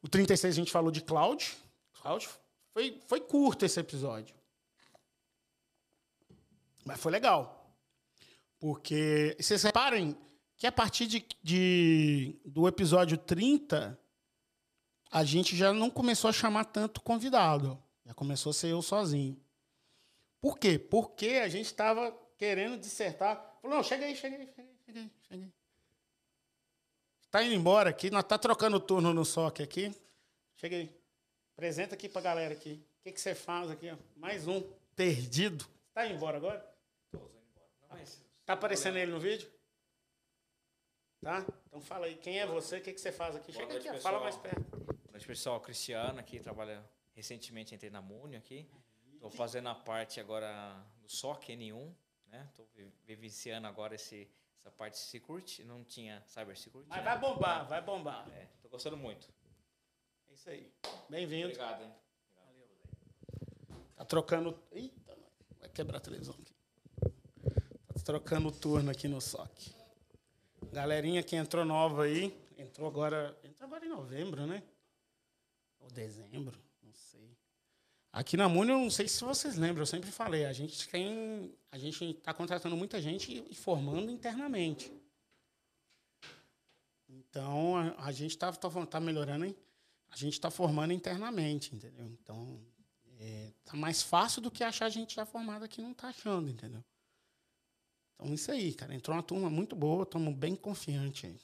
[0.00, 1.58] O 36 a gente falou de cloud.
[2.00, 2.28] Cloud
[2.72, 4.38] foi, foi curto esse episódio.
[6.84, 7.74] Mas foi legal.
[8.58, 10.16] Porque vocês reparem
[10.56, 13.98] que a partir de, de, do episódio 30,
[15.10, 17.82] a gente já não começou a chamar tanto convidado.
[18.04, 19.40] Já começou a ser eu sozinho.
[20.40, 20.78] Por quê?
[20.78, 23.58] Porque a gente estava querendo dissertar.
[23.62, 25.52] Falou, não, chega aí, chega aí, chega aí, chega aí.
[27.22, 29.94] Está indo embora aqui, nós tá trocando turno no SOC aqui.
[30.56, 30.94] Chega aí.
[31.54, 32.82] Apresenta aqui para a galera aqui.
[33.00, 33.90] O que, que você faz aqui?
[33.90, 33.96] Ó?
[34.16, 34.62] Mais um
[34.96, 35.64] perdido.
[35.88, 36.69] Está indo embora agora?
[38.44, 39.50] Tá aparecendo ele no vídeo?
[41.20, 41.44] Tá?
[41.66, 43.52] Então fala aí, quem é você, o que, que você faz aqui?
[43.52, 44.00] Chega aqui, pessoal.
[44.00, 44.76] fala mais perto.
[44.76, 45.60] Boa noite, pessoal.
[45.60, 48.68] Cristiano aqui, trabalha recentemente, entrei na Múnio aqui.
[49.12, 51.94] Estou fazendo a parte agora do SOC N1,
[52.26, 52.48] né?
[52.50, 52.66] Estou
[53.04, 56.88] vivenciando agora esse, essa parte de security, não tinha cyber security.
[56.88, 57.04] Mas né?
[57.04, 58.28] vai bombar, vai bombar.
[58.32, 59.28] É, tô gostando muito.
[60.28, 60.72] É isso aí.
[61.08, 61.48] Bem-vindo.
[61.48, 61.94] Obrigado, hein?
[62.34, 62.68] Valeu.
[63.94, 64.58] Tá trocando.
[64.72, 65.18] Eita,
[65.58, 66.49] vai quebrar a televisão aqui.
[68.04, 69.74] Trocando turno aqui no SOC.
[70.72, 74.62] Galerinha que entrou nova aí, entrou agora, entrou agora em novembro, né?
[75.80, 77.36] Ou dezembro, não sei.
[78.12, 81.54] Aqui na Muni, eu não sei se vocês lembram, eu sempre falei, a gente tem,
[81.70, 84.92] a gente está contratando muita gente e formando internamente.
[87.08, 89.56] Então, a, a gente está tá, tá melhorando, hein?
[90.10, 92.06] A gente está formando internamente, entendeu?
[92.06, 92.60] Então,
[93.18, 96.50] é, tá mais fácil do que achar a gente já formado aqui não está achando,
[96.50, 96.82] entendeu?
[98.20, 98.94] Então, isso aí, cara.
[98.94, 101.40] Entrou uma turma muito boa, estamos bem confiantes aí.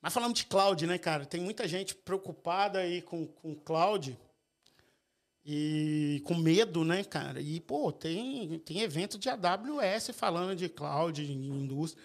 [0.00, 1.26] Mas falando de cloud, né, cara?
[1.26, 4.16] Tem muita gente preocupada aí com, com cloud
[5.44, 7.40] e com medo, né, cara?
[7.40, 12.02] E, pô, tem, tem evento de AWS falando de cloud, de indústria.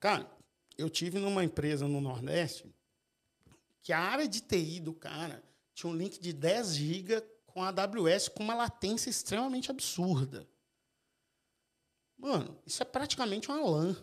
[0.00, 0.28] Cara,
[0.76, 2.66] eu tive numa empresa no Nordeste
[3.82, 7.68] que a área de TI do cara tinha um link de 10 GB com a
[7.68, 10.46] AWS com uma latência extremamente absurda.
[12.18, 13.96] Mano, isso é praticamente uma LAN.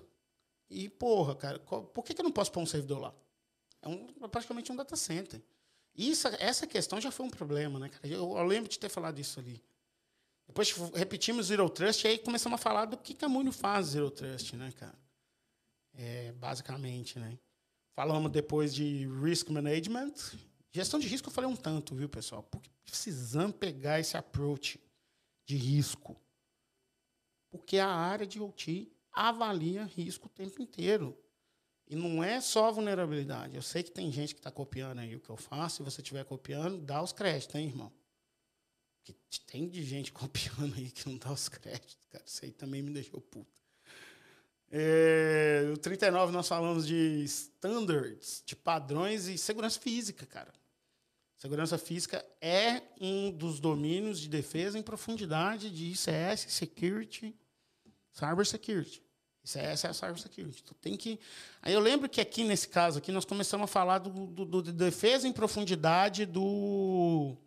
[0.69, 3.13] E, porra, cara, por que, que eu não posso pôr um servidor lá?
[3.81, 5.41] É, um, é praticamente um data center.
[5.93, 8.07] Isso, essa questão já foi um problema, né, cara?
[8.07, 9.63] Eu, eu lembro de ter falado isso ali.
[10.47, 14.09] Depois repetimos Zero Trust e aí começamos a falar do que, a Munio faz Zero
[14.11, 14.97] Trust, né, cara?
[15.93, 17.37] É, basicamente, né?
[17.93, 20.13] Falamos depois de Risk Management.
[20.71, 22.43] Gestão de risco eu falei um tanto, viu, pessoal?
[22.43, 24.79] Porque precisamos pegar esse approach
[25.45, 26.17] de risco
[27.57, 31.17] porque a área de OT avalia risco o tempo inteiro.
[31.87, 33.55] E não é só vulnerabilidade.
[33.55, 35.77] Eu sei que tem gente que está copiando aí o que eu faço.
[35.77, 37.91] Se você estiver copiando, dá os créditos, hein, irmão?
[38.97, 39.15] Porque
[39.45, 42.23] tem de gente copiando aí que não dá os créditos, cara.
[42.25, 43.63] Isso aí também me deixou puto.
[44.71, 50.51] É, o 39 nós falamos de standards, de padrões e segurança física, cara.
[51.37, 57.35] Segurança física é um dos domínios de defesa em profundidade de ICS, security
[58.15, 59.03] Cyber security.
[59.43, 60.63] Isso é, essa é a cyber security.
[60.81, 61.19] Tem que.
[61.61, 64.73] Aí eu lembro que aqui nesse caso aqui nós começamos a falar do, do, do
[64.73, 67.37] defesa em profundidade do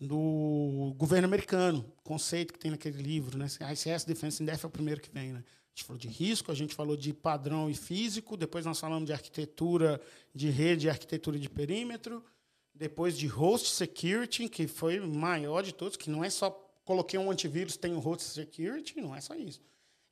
[0.00, 3.46] do governo americano, conceito que tem naquele livro, né?
[3.72, 5.44] ICS Defense in Depth é o primeiro que vem, né?
[5.78, 9.12] gente falou de risco, a gente falou de padrão e físico, depois nós falamos de
[9.12, 10.00] arquitetura
[10.34, 12.24] de rede arquitetura de perímetro,
[12.74, 16.50] depois de host security, que foi o maior de todos, que não é só
[16.88, 19.60] coloquei um antivírus, tem um host security, não é só isso.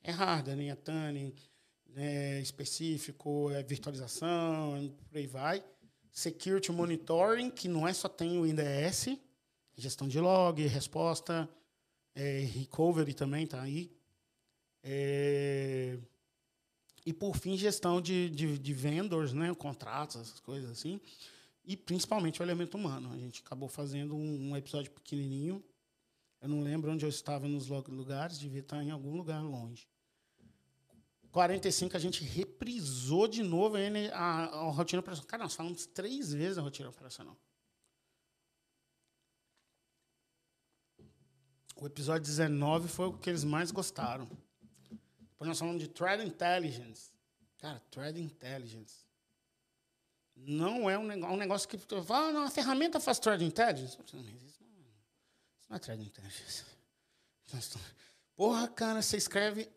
[0.03, 1.35] É hardware, é tuning,
[1.95, 5.65] é específico, é virtualização, por aí vai.
[6.13, 9.19] Security monitoring, que não é só tem o IDS,
[9.75, 11.49] gestão de log, resposta,
[12.15, 13.91] é, recovery também está aí.
[14.83, 15.97] É,
[17.07, 21.01] e, por fim, gestão de, de, de vendors, né, contratos, essas coisas assim.
[21.65, 23.15] E, principalmente, o elemento humano.
[23.15, 25.65] A gente acabou fazendo um, um episódio pequenininho.
[26.41, 29.89] Eu não lembro onde eu estava nos lugares, devia estar em algum lugar longe.
[31.31, 35.29] 45 a gente reprisou de novo a, a, a rotina operacional.
[35.29, 37.37] Cara, nós falamos três vezes a rotina operacional.
[41.79, 44.27] O episódio 19 foi o que eles mais gostaram.
[44.89, 47.13] Depois nós falamos de Threat Intelligence.
[47.59, 49.05] Cara, Threat Intelligence.
[50.35, 53.99] Não é um negócio, um negócio que ah, não, a ferramenta faz Threat Intelligence.
[55.69, 56.65] Não, é Threat Intelligence.
[58.37, 59.69] Porra, cara, você escreve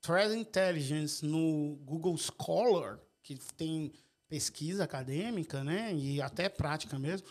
[0.00, 3.92] Threat Intelligence no Google Scholar, que tem
[4.28, 7.26] pesquisa acadêmica, né, e até prática mesmo.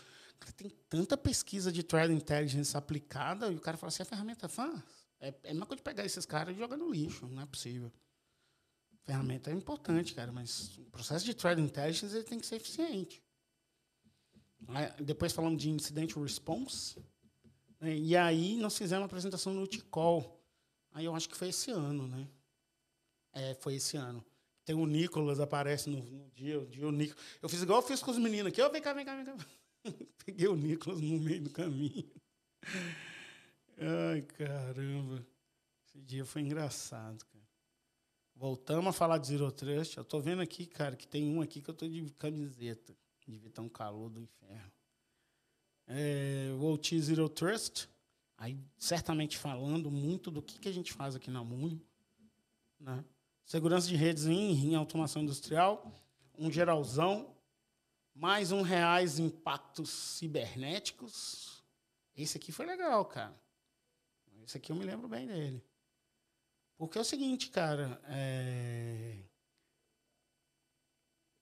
[0.55, 4.81] tem tanta pesquisa de Threat Intelligence aplicada e o cara fala assim, a ferramenta faz.
[5.19, 7.91] É, é uma coisa de pegar esses caras e jogar no lixo, não é possível.
[8.93, 12.55] A ferramenta é importante, cara, mas o processo de Threat Intelligence ele tem que ser
[12.55, 13.23] eficiente.
[14.67, 17.01] Aí, depois falamos de Incident Response,
[17.79, 20.39] né, e aí nós fizemos uma apresentação no Ticol.
[20.91, 22.27] Aí eu acho que foi esse ano, né?
[23.31, 24.23] É, foi esse ano.
[24.65, 27.23] Tem o Nicolas, aparece no, no dia, o dia o Nicolas.
[27.41, 28.61] Eu fiz igual eu fiz com os meninos aqui.
[28.61, 29.35] Eu, vem cá, vem cá, vem cá.
[30.25, 32.09] Peguei o Nicolas no meio do caminho.
[33.77, 35.25] Ai, caramba.
[35.85, 37.39] Esse dia foi engraçado, cara.
[38.35, 39.97] Voltamos a falar de Zero Trust.
[39.97, 42.95] Eu tô vendo aqui, cara, que tem um aqui que eu tô de camiseta.
[43.27, 44.71] Estar um calor do inferno.
[45.89, 47.89] É, o OT Zero Trust.
[48.37, 51.81] Aí, certamente falando muito do que, que a gente faz aqui na Munho.
[52.79, 53.03] Né?
[53.43, 55.91] Segurança de redes em, em automação industrial,
[56.37, 57.35] um geralzão,
[58.13, 61.63] mais um reais impactos cibernéticos.
[62.15, 63.35] Esse aqui foi legal, cara.
[64.45, 65.63] Esse aqui eu me lembro bem dele.
[66.77, 69.17] Porque é o seguinte, cara, é...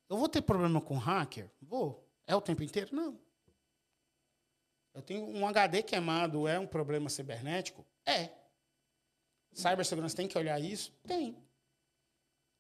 [0.10, 1.52] eu vou ter problema com hacker?
[1.62, 2.10] Vou.
[2.26, 2.96] É o tempo inteiro?
[2.96, 3.20] Não.
[4.98, 7.86] Eu tenho um HD queimado, é um problema cibernético?
[8.04, 8.32] É.
[9.54, 10.92] Cibersegurança tem que olhar isso?
[11.06, 11.38] Tem.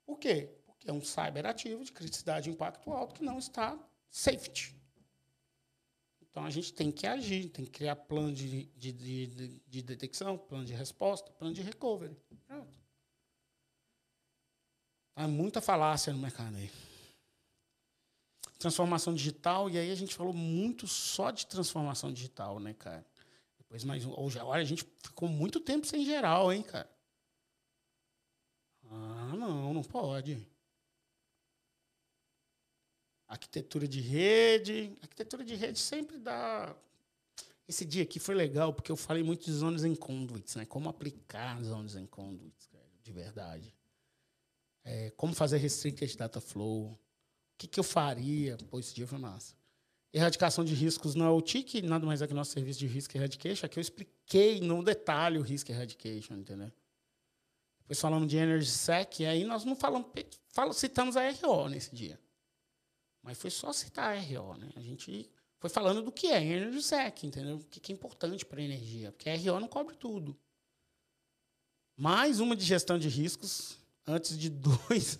[0.05, 0.47] Por quê?
[0.67, 3.75] Porque é um cyberativo de criticidade de impacto alto que não está
[4.11, 4.75] safety.
[6.21, 10.37] Então a gente tem que agir, tem que criar plano de, de, de, de detecção,
[10.37, 12.15] plano de resposta, plano de recovery.
[12.45, 12.71] Pronto.
[15.15, 16.69] Há muita falácia no mercado aí.
[18.57, 23.05] Transformação digital, e aí a gente falou muito só de transformação digital, né, cara?
[23.57, 24.13] Depois mais um.
[24.39, 26.89] Agora a gente ficou muito tempo sem geral, hein, cara?
[28.89, 30.47] Ah, não, não pode.
[33.27, 34.97] Arquitetura de rede.
[35.01, 36.75] Arquitetura de rede sempre dá.
[37.67, 40.65] Esse dia aqui foi legal, porque eu falei muito de zonas em conduits, né?
[40.65, 43.73] Como aplicar zonas em conduits, cara, de verdade.
[44.85, 46.97] É, como fazer restricted data flow.
[47.57, 48.55] O que, que eu faria?
[48.69, 49.55] Pô, esse dia foi massa.
[50.13, 53.65] Erradicação de riscos na OT, que nada mais é que nosso serviço de Risk Eradication.
[53.65, 56.71] Aqui eu expliquei no detalhe o Risk Eradication, entendeu?
[57.79, 60.07] Depois falamos de Energy Sec, e aí nós não falamos,
[60.49, 62.19] falamos, citamos a RO nesse dia.
[63.23, 64.69] Mas foi só citar a RO, né?
[64.75, 67.55] A gente foi falando do que é Energy Sec, entendeu?
[67.55, 70.37] O que é importante para a energia, porque a RO não cobre tudo.
[71.95, 75.19] Mais uma de gestão de riscos, antes de dois,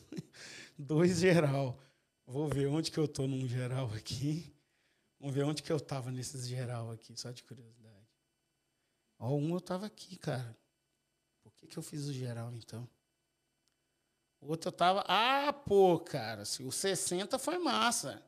[0.78, 1.82] dois geral.
[2.28, 4.54] Vou ver onde que eu estou num geral aqui.
[5.18, 8.06] Vamos ver onde que eu estava nesses geral aqui, só de curiosidade.
[9.18, 10.56] Ó, um eu estava aqui, cara.
[11.42, 12.88] Por que, que eu fiz o geral, então?
[14.42, 15.06] O outro eu estava...
[15.08, 18.22] Ah, pô, cara, o 60 foi massa.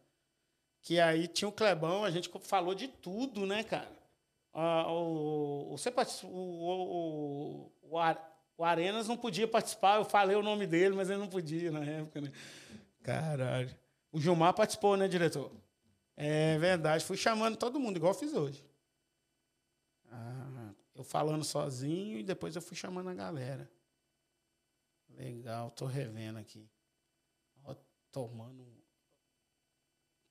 [0.82, 3.92] Que aí tinha o Clebão, a gente falou de tudo, né, cara?
[4.54, 5.94] Ah, o, você
[6.24, 8.00] o, o, o,
[8.58, 11.84] o Arenas não podia participar, eu falei o nome dele, mas ele não podia na
[11.84, 12.32] época, né?
[13.04, 13.89] Caralho.
[14.12, 15.52] O Gilmar participou, né, diretor?
[16.16, 18.66] É verdade, fui chamando todo mundo, igual fiz hoje.
[20.12, 23.70] Ah, eu falando sozinho e depois eu fui chamando a galera.
[25.10, 26.70] Legal, tô revendo aqui.
[27.64, 27.76] Ó,
[28.12, 28.66] tomando.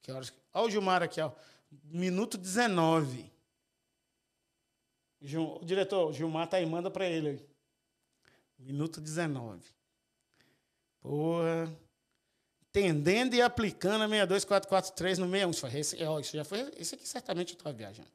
[0.03, 0.33] Que horas.
[0.53, 1.33] Ó, o Gilmar aqui, ó.
[1.85, 3.33] Minuto 19.
[5.21, 7.49] O diretor, o Gilmar tá aí, manda para ele aí.
[8.59, 9.63] Minuto 19.
[11.01, 11.88] Porra.
[12.79, 15.51] Entendendo e aplicando a 62443 no 61.
[15.51, 16.71] Isso, foi, esse, ó, isso já foi.
[16.79, 18.09] Esse aqui certamente eu estava viajando.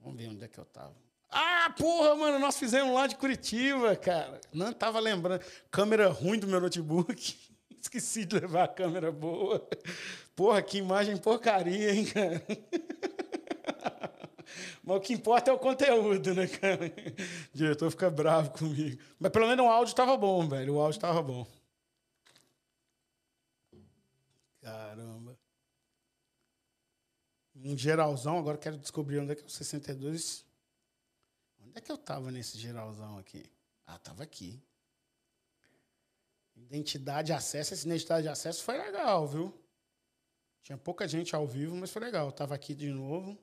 [0.00, 0.94] Vamos ver onde é que eu estava.
[1.30, 4.40] Ah, porra, mano, nós fizemos lá de Curitiba, cara.
[4.52, 5.44] Não tava lembrando.
[5.70, 7.36] Câmera ruim do meu notebook.
[7.80, 9.66] Esqueci de levar a câmera boa.
[10.34, 12.42] Porra, que imagem porcaria, hein, cara?
[14.82, 16.80] Mas o que importa é o conteúdo, né, cara?
[17.54, 18.98] O diretor fica bravo comigo.
[19.18, 20.74] Mas pelo menos o áudio estava bom, velho.
[20.74, 21.46] O áudio estava bom.
[24.68, 25.38] Caramba.
[27.56, 30.44] Um geralzão, agora quero descobrir onde é que é o 62.
[31.60, 33.50] Onde é que eu estava nesse geralzão aqui?
[33.86, 34.62] Ah, estava aqui.
[36.54, 37.72] Identidade de acesso.
[37.72, 39.52] Essa identidade de acesso foi legal, viu?
[40.62, 42.28] Tinha pouca gente ao vivo, mas foi legal.
[42.28, 43.38] Estava aqui de novo.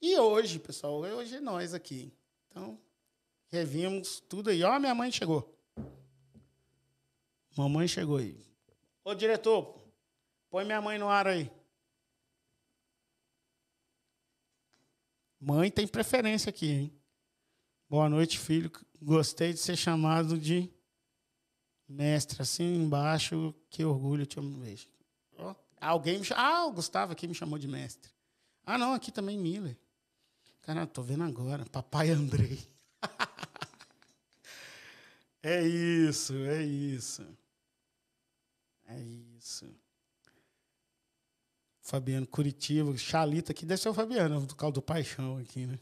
[0.00, 2.12] E hoje, pessoal, hoje é nós aqui.
[2.48, 2.78] Então,
[3.48, 4.62] revimos tudo aí.
[4.62, 5.58] Ó, minha mãe chegou.
[7.56, 8.36] Mamãe chegou aí.
[9.04, 9.81] Ô, diretor,
[10.52, 11.50] põe minha mãe no ar aí.
[15.40, 17.00] Mãe tem preferência aqui, hein?
[17.88, 18.70] Boa noite, filho.
[19.00, 20.70] Gostei de ser chamado de
[21.88, 22.42] mestre.
[22.42, 24.88] Assim embaixo, que orgulho te vejo.
[25.38, 28.12] Oh, alguém me Ah, o Gustavo aqui me chamou de mestre.
[28.66, 29.76] Ah, não, aqui também Miller.
[30.60, 31.64] Cara, tô vendo agora.
[31.64, 32.60] Papai Andrei.
[35.42, 37.26] é isso, é isso.
[38.86, 39.81] É isso.
[41.92, 45.78] Fabiano Curitiba, Chalita aqui, deve ser o Fabiano, do caldo do Paixão aqui, né?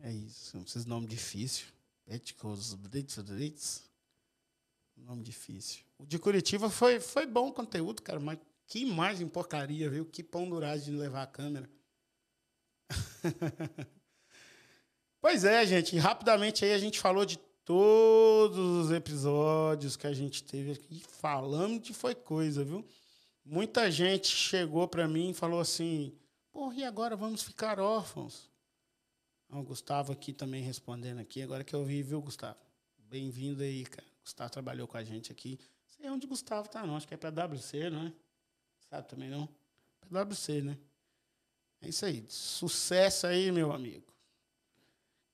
[0.00, 0.56] É isso.
[0.66, 1.66] Esses nomes difíceis.
[2.06, 2.74] Éticos,
[4.96, 5.84] Nome difícil.
[5.98, 10.06] O de Curitiba foi, foi bom conteúdo, cara, mas que imagem porcaria, viu?
[10.06, 11.68] Que pão duragem de levar a câmera.
[15.20, 15.94] pois é, gente.
[15.98, 17.36] Rapidamente aí a gente falou de
[17.66, 21.02] todos os episódios que a gente teve aqui.
[21.06, 22.82] Falando de foi coisa, viu?
[23.48, 26.12] Muita gente chegou para mim e falou assim:
[26.50, 28.50] Porra, e agora vamos ficar órfãos?
[29.48, 31.40] O Gustavo aqui também respondendo aqui.
[31.42, 32.58] Agora que eu vi, viu, Gustavo?
[32.98, 34.06] Bem-vindo aí, cara.
[34.20, 35.60] Gustavo trabalhou com a gente aqui.
[35.60, 36.96] Não sei onde o Gustavo tá, não.
[36.96, 38.12] Acho que é para WC, não é?
[38.90, 39.48] Sabe também não?
[40.00, 40.76] Para WC, né?
[41.80, 42.26] É isso aí.
[42.28, 44.12] Sucesso aí, meu amigo.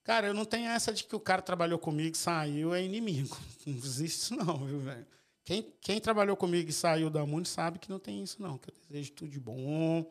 [0.03, 3.35] Cara, eu não tenho essa de que o cara trabalhou comigo saiu é inimigo.
[3.65, 5.07] Não existe isso não, viu, velho?
[5.43, 8.57] Quem, quem trabalhou comigo e saiu da Mundo sabe que não tem isso não.
[8.57, 10.09] Que eu desejo tudo de bom,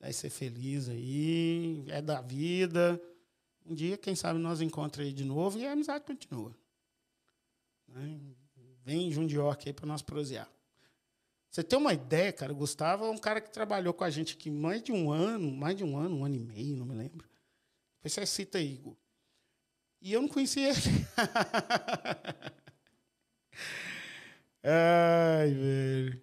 [0.00, 3.00] vai ser feliz aí, é da vida.
[3.64, 6.56] Um dia, quem sabe, nós encontramos aí de novo e a amizade continua.
[7.88, 8.20] Né?
[8.84, 10.48] Vem Jundiorque aí para nós prosear.
[11.50, 14.34] Você tem uma ideia, cara, o Gustavo é um cara que trabalhou com a gente
[14.34, 16.94] aqui mais de um ano, mais de um ano, um ano e meio, não me
[16.94, 17.26] lembro.
[17.96, 18.94] Depois você cita aí, Igor.
[20.00, 20.76] E eu não conhecia ele.
[24.66, 26.22] Ai, velho.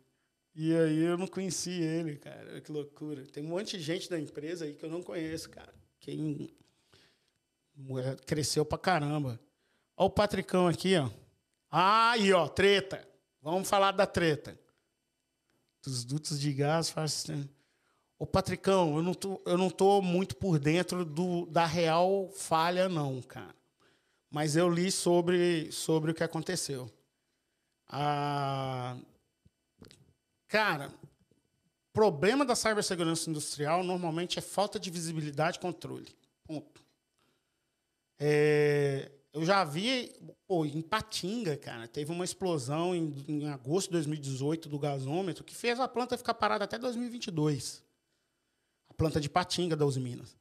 [0.55, 2.61] E aí eu não conhecia ele, cara.
[2.61, 3.25] Que loucura.
[3.25, 5.73] Tem um monte de gente da empresa aí que eu não conheço, cara.
[5.99, 6.53] Quem
[8.25, 9.39] cresceu pra caramba.
[9.97, 11.09] Olha o Patricão aqui, ó.
[11.71, 13.07] Aí, ó, treta.
[13.41, 14.59] Vamos falar da treta
[15.83, 17.25] dos dutos de gás faz.
[18.17, 22.87] Ô, Patricão, eu não tô, eu não tô muito por dentro do, da real falha,
[22.87, 23.53] não, cara.
[24.31, 26.89] Mas eu li sobre, sobre o que aconteceu.
[27.95, 28.97] Ah,
[30.47, 30.91] cara,
[31.93, 36.07] problema da cibersegurança industrial normalmente é falta de visibilidade e controle.
[36.43, 36.83] Ponto.
[38.19, 40.11] É, eu já vi,
[40.47, 45.53] pô, em Patinga, cara, teve uma explosão em, em, agosto de 2018 do gasômetro que
[45.53, 47.83] fez a planta ficar parada até 2022.
[48.89, 50.35] A planta de Patinga da Minas.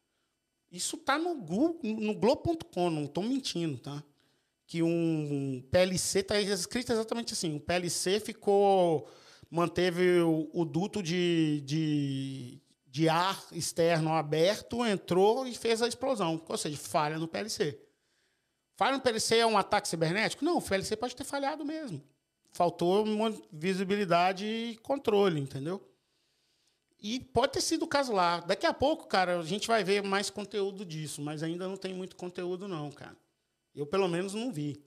[0.71, 4.03] Isso tá no, no Globo.com, não estou mentindo, tá?
[4.73, 9.07] Que um PLC está escrito exatamente assim: o PLC ficou.
[9.51, 16.43] manteve o, o duto de, de, de ar externo aberto, entrou e fez a explosão.
[16.49, 17.79] Ou seja, falha no PLC.
[18.75, 20.43] Falha no PLC é um ataque cibernético?
[20.43, 22.03] Não, o PLC pode ter falhado mesmo.
[22.51, 23.05] Faltou
[23.53, 25.87] visibilidade e controle, entendeu?
[26.99, 28.41] E pode ter sido o caso lá.
[28.41, 31.93] Daqui a pouco, cara, a gente vai ver mais conteúdo disso, mas ainda não tem
[31.93, 33.21] muito conteúdo, não, cara.
[33.75, 34.83] Eu, pelo menos, não vi.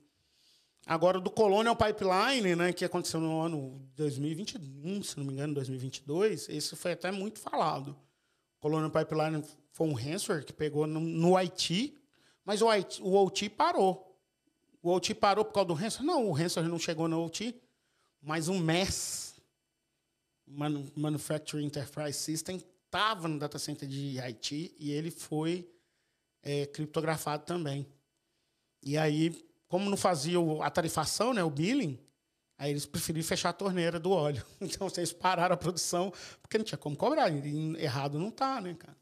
[0.86, 6.48] Agora, do Colonial Pipeline, né, que aconteceu no ano 2021, se não me engano, 2022,
[6.48, 7.90] esse foi até muito falado.
[8.58, 11.98] O Colonial Pipeline foi um ransomware que pegou no, no Haiti,
[12.44, 14.16] mas o, IT, o OT parou.
[14.80, 16.06] O OT parou por causa do ransomware?
[16.06, 17.60] Não, o ransomware não chegou no OT,
[18.22, 19.34] mas o MES,
[20.46, 25.68] Manufacturing Enterprise System, estava no data center de IT e ele foi
[26.44, 27.84] é, criptografado também.
[28.86, 29.34] E aí
[29.68, 31.98] como não fazia a tarifação, né, o billing,
[32.56, 34.44] aí eles preferiram fechar a torneira do óleo.
[34.60, 37.28] Então, vocês pararam a produção, porque não tinha como cobrar.
[37.78, 38.96] Errado não tá, né, cara?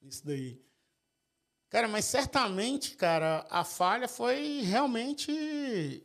[0.00, 0.60] Isso daí.
[1.68, 6.02] Cara, mas certamente, cara, a falha foi realmente.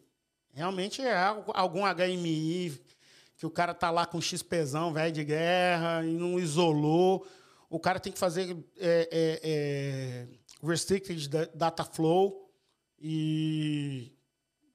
[0.51, 1.16] Realmente é
[1.53, 2.82] algum HMI
[3.38, 7.26] que o cara tá lá com XPzão, velho de guerra, e não isolou.
[7.70, 10.28] O cara tem que fazer é, é, é,
[10.68, 12.43] restricted da- data flow
[13.06, 14.10] e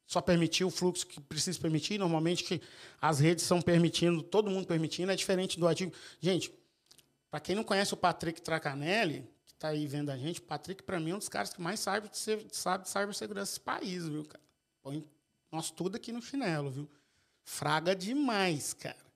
[0.06, 1.98] só permitir o fluxo que precisa permitir.
[1.98, 2.60] Normalmente que
[3.00, 5.92] as redes estão permitindo, todo mundo permitindo, é diferente do artigo.
[6.20, 6.52] Gente,
[7.30, 10.82] para quem não conhece o Patrick Tracanelli, que está aí vendo a gente, o Patrick,
[10.82, 12.18] para mim, é um dos caras que mais sabe de,
[12.52, 14.44] sabe de cibersegurança desse país, viu, cara?
[14.82, 15.04] Põe
[15.50, 16.88] nós tudo aqui no chinelo, viu?
[17.42, 19.08] Fraga demais, cara.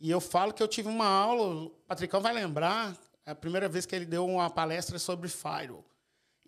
[0.00, 3.86] E eu falo que eu tive uma aula, o Patricão vai lembrar, a primeira vez
[3.86, 5.84] que ele deu uma palestra sobre Firewall.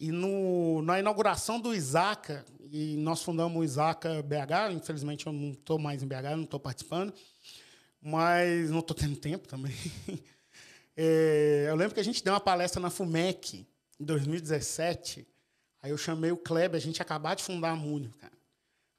[0.02, 5.52] E no, na inauguração do Isaca, e nós fundamos o Isaca BH, infelizmente eu não
[5.52, 7.14] estou mais em BH, não estou participando,
[8.00, 9.72] mas não estou tendo tempo também.
[10.94, 13.66] É, eu lembro que a gente deu uma palestra na FUMEC
[13.98, 15.26] em 2017.
[15.80, 18.34] Aí eu chamei o Kleber, a gente ia acabar de fundar a Múnio, cara.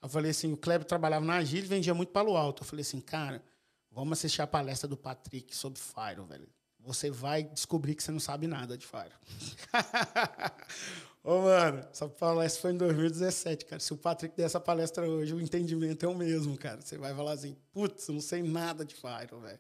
[0.01, 2.63] Eu falei assim, o Kleber trabalhava na Agile e vendia muito Palo Alto.
[2.63, 3.43] Eu falei assim, cara,
[3.91, 6.49] vamos assistir a palestra do Patrick sobre Fire, velho.
[6.83, 9.13] Você vai descobrir que você não sabe nada de Fire.
[11.23, 13.79] Ô, mano, essa palestra foi em 2017, cara.
[13.79, 16.81] Se o Patrick der essa palestra hoje, o entendimento é o mesmo, cara.
[16.81, 19.59] Você vai falar assim, putz, eu não sei nada de Fire, velho.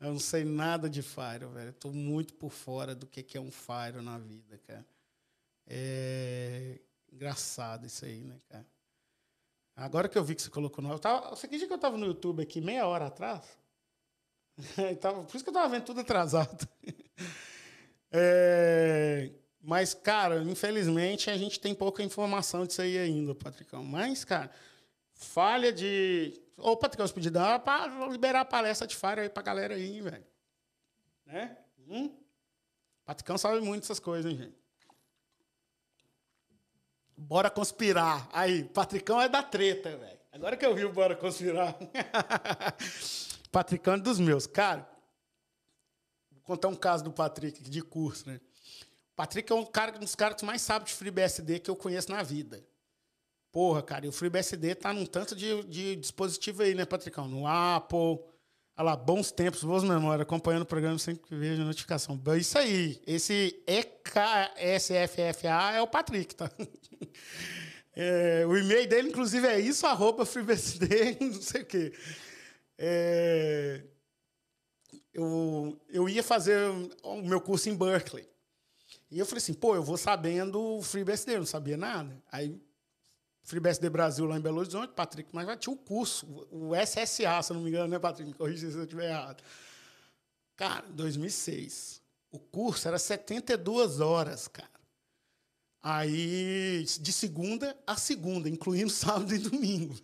[0.00, 1.68] Eu não sei nada de Fire, velho.
[1.70, 4.86] Eu tô muito por fora do que é um Fire na vida, cara.
[5.66, 6.78] É
[7.12, 8.66] engraçado isso aí, né, cara?
[9.74, 10.98] Agora que eu vi que você colocou no.
[10.98, 13.58] Tava, você acredita que eu tava no YouTube aqui meia hora atrás?
[15.00, 16.68] Tava- por isso que eu tava vendo tudo atrasado.
[18.14, 19.30] É,
[19.62, 23.82] mas, cara, infelizmente a gente tem pouca informação disso aí ainda, Patricão.
[23.82, 24.50] Mas, cara,
[25.14, 26.38] falha de.
[26.58, 30.02] Ô, Patricão, você podia dar para liberar a palestra de Fire aí pra galera aí,
[30.02, 30.26] velho.
[31.24, 31.56] Né?
[31.88, 32.14] Hum?
[33.06, 34.58] Patricão sabe muito dessas coisas, hein, gente?
[37.16, 38.28] Bora conspirar.
[38.30, 40.18] Aí, Patricão é da treta, velho.
[40.32, 41.76] Agora que eu vi o Bora Conspirar.
[43.52, 44.46] Patricão é dos meus.
[44.46, 44.88] Cara,
[46.30, 48.40] vou contar um caso do Patrick de curso, né?
[49.12, 51.76] O Patrick é um, cara, um dos caras que mais sabe de FreeBSD que eu
[51.76, 52.66] conheço na vida.
[53.52, 57.28] Porra, cara, e o FreeBSD tá num tanto de, de dispositivo aí, né, Patricão?
[57.28, 58.18] No Apple.
[58.74, 62.18] Olha lá, bons tempos, boas memórias, acompanhando o programa sempre que vejo a notificação.
[62.38, 66.50] Isso aí, esse EKSFFA é o Patrick, tá?
[67.94, 71.92] É, o e-mail dele, inclusive, é isso, arroba FreeBSD, não sei o quê.
[72.84, 73.80] É,
[75.14, 76.58] eu, eu ia fazer
[77.04, 78.28] o meu curso em Berkeley.
[79.08, 82.20] E eu falei assim, pô, eu vou sabendo FreeBSD, eu não sabia nada.
[82.32, 82.60] Aí,
[83.44, 87.52] FreeBSD Brasil lá em Belo Horizonte, Patrick, mas já tinha o curso, o SSA, se
[87.52, 88.28] eu não me engano, né, Patrick?
[88.28, 89.44] Me corrija se eu estiver errado.
[90.56, 92.02] Cara, 2006.
[92.32, 94.68] O curso era 72 horas, cara.
[95.80, 99.94] Aí, de segunda a segunda, incluindo sábado e domingo.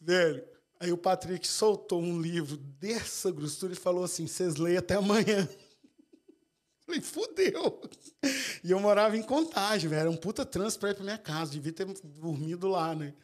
[0.00, 4.94] Velho, aí o Patrick soltou um livro dessa grossura e falou assim: vocês leem até
[4.94, 5.48] amanhã.
[6.84, 7.80] Falei, fudeu.
[8.64, 10.00] E eu morava em Contagem, velho.
[10.00, 11.52] Era um puta trânsito pra ir pra minha casa.
[11.52, 13.14] Devia ter dormido lá, né?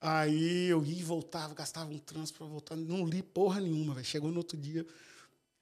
[0.00, 2.76] Aí eu ia e voltava, gastava um trânsito pra voltar.
[2.76, 4.04] Não li porra nenhuma, velho.
[4.04, 4.86] Chegou no outro dia,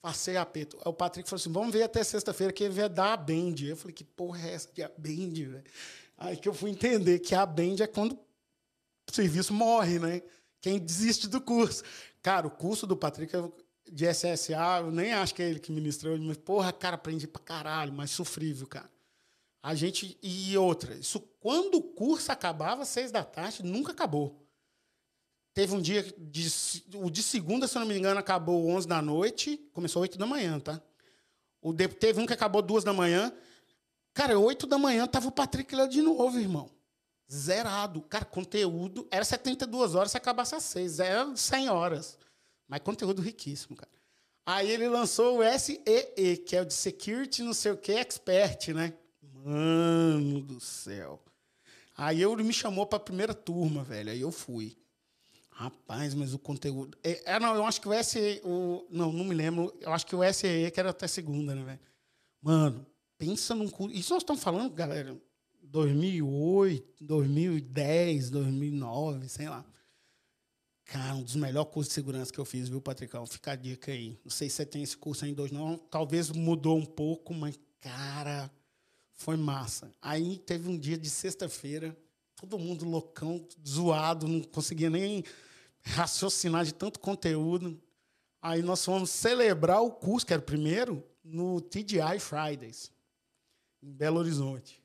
[0.00, 0.76] passei apeto.
[0.78, 3.54] Aí o Patrick falou assim: vamos ver até sexta-feira que ele vai dar a Band.
[3.62, 5.64] Eu falei, que porra é essa de a Band, velho?
[6.18, 10.22] Aí que eu fui entender que a Band é quando o serviço morre, né?
[10.62, 11.82] Quem desiste do curso.
[12.22, 13.52] Cara, o curso do Patrick é
[13.90, 17.42] de SSA, eu nem acho que é ele que ministrou, mas, porra, cara, aprendi pra
[17.42, 18.90] caralho, mas sofrível, cara.
[19.60, 20.16] A gente.
[20.22, 24.40] E outra, isso quando o curso acabava, seis da tarde, nunca acabou.
[25.52, 26.48] Teve um dia, de,
[26.94, 30.26] o de segunda, se eu não me engano, acabou 11 da noite, começou 8 da
[30.26, 30.80] manhã, tá?
[31.60, 33.32] O teve um que acabou duas da manhã.
[34.14, 36.70] Cara, 8 da manhã tava o Patrick lá de novo, irmão.
[37.32, 38.02] Zerado.
[38.02, 39.06] Cara, conteúdo.
[39.10, 41.00] Era 72 horas se acabasse às 6.
[41.00, 42.18] Era 100 horas.
[42.68, 43.90] Mas conteúdo riquíssimo, cara.
[44.44, 48.68] Aí ele lançou o SEE, que é o de Security, não sei o que, Expert,
[48.74, 48.92] né?
[49.22, 51.22] Mano do céu.
[51.96, 54.10] Aí ele me chamou para a primeira turma, velho.
[54.10, 54.76] Aí eu fui.
[55.50, 56.98] Rapaz, mas o conteúdo.
[57.04, 58.40] É, é, não, eu acho que o SE.
[58.44, 59.72] O, não, não me lembro.
[59.80, 61.80] Eu acho que o SEE que era até segunda, né, velho?
[62.40, 63.94] Mano, pensa num curso.
[63.94, 65.16] Isso nós estamos falando, galera,
[65.72, 69.64] 2008, 2010, 2009, sei lá.
[70.84, 73.26] Cara, um dos melhores cursos de segurança que eu fiz, viu, Patricão?
[73.26, 74.20] Fica a dica aí.
[74.22, 75.78] Não sei se você tem esse curso ainda hoje, não.
[75.78, 78.52] Talvez mudou um pouco, mas, cara,
[79.14, 79.90] Foi massa.
[80.02, 81.96] Aí teve um dia de sexta-feira,
[82.34, 85.24] todo mundo loucão, zoado, não conseguia nem
[85.80, 87.80] raciocinar de tanto conteúdo.
[88.42, 92.90] Aí nós fomos celebrar o curso, que era o primeiro, no TDI Fridays,
[93.80, 94.81] em Belo Horizonte.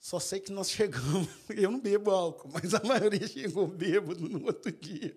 [0.00, 4.46] Só sei que nós chegamos, eu não bebo álcool, mas a maioria chegou bêbado no
[4.46, 5.14] outro dia.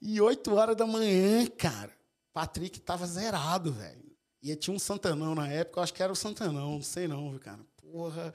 [0.00, 1.92] E oito horas da manhã, cara,
[2.32, 4.12] Patrick tava zerado, velho.
[4.40, 7.30] E tinha um Santanão na época, eu acho que era o Santanão, não sei não,
[7.30, 7.60] viu, cara.
[7.76, 8.32] Porra,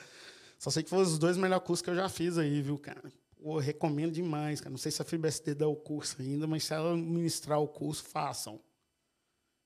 [0.59, 3.11] só sei que foram os dois melhores cursos que eu já fiz aí, viu, cara.
[3.41, 4.71] Pô, recomendo demais, cara.
[4.71, 8.03] Não sei se a FreeBSD dá o curso ainda, mas se ela ministrar o curso,
[8.03, 8.59] façam.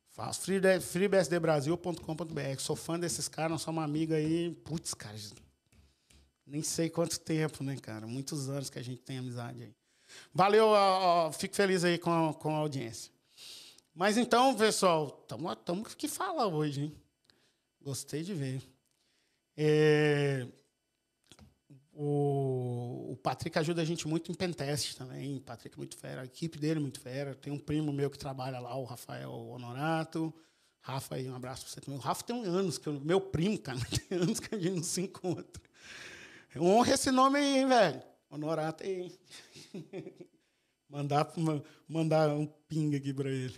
[0.10, 0.42] Faço.
[0.82, 2.60] freebsdbrasil.com.br.
[2.60, 4.52] Sou fã desses caras, somos uma amiga aí.
[4.64, 5.16] Putz, cara,
[6.52, 8.06] nem sei quanto tempo, né, cara?
[8.06, 9.74] Muitos anos que a gente tem amizade aí.
[10.34, 13.10] Valeu, ó, ó, fico feliz aí com a, com a audiência.
[13.96, 16.96] Mas então, pessoal, estamos que fala hoje, hein?
[17.82, 18.62] Gostei de ver.
[19.56, 20.46] É,
[21.94, 25.38] o, o, Patrick ajuda a gente muito em pentest também.
[25.38, 27.34] O Patrick é muito fera, a equipe dele é muito fera.
[27.34, 30.34] Tem um primo meu que trabalha lá, o Rafael Honorato.
[30.82, 31.98] Rafa, aí, um abraço para você também.
[31.98, 33.80] O Rafa tem anos, que eu, meu primo, cara,
[34.10, 35.62] tem anos que a gente não se encontra.
[36.58, 38.04] Honra esse nome aí, hein, velho.
[38.30, 39.18] Honorato aí.
[40.90, 41.32] mandar,
[41.88, 43.56] mandar um ping aqui para ele.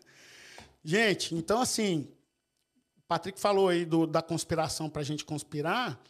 [0.82, 2.08] gente, então assim,
[2.96, 6.00] o Patrick falou aí do, da conspiração para a gente conspirar.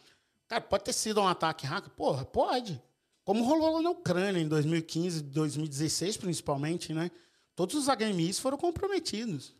[0.47, 1.91] Cara, pode ter sido um ataque hacker?
[1.91, 2.81] Porra, pode.
[3.25, 7.11] Como rolou lá na Ucrânia em 2015, 2016 principalmente, né?
[7.55, 9.55] Todos os HMIs foram comprometidos.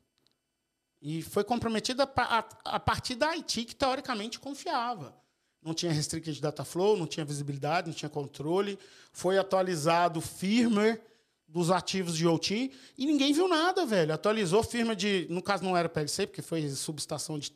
[1.01, 5.24] E foi comprometida a, a, partir da IT, que teoricamente confiava
[5.65, 8.77] não tinha restricted data flow, não tinha visibilidade, não tinha controle.
[9.11, 11.01] Foi atualizado firmware
[11.47, 14.13] dos ativos de OT e ninguém viu nada, velho.
[14.13, 17.51] Atualizou firma de, no caso não era PLC, porque foi subestação de,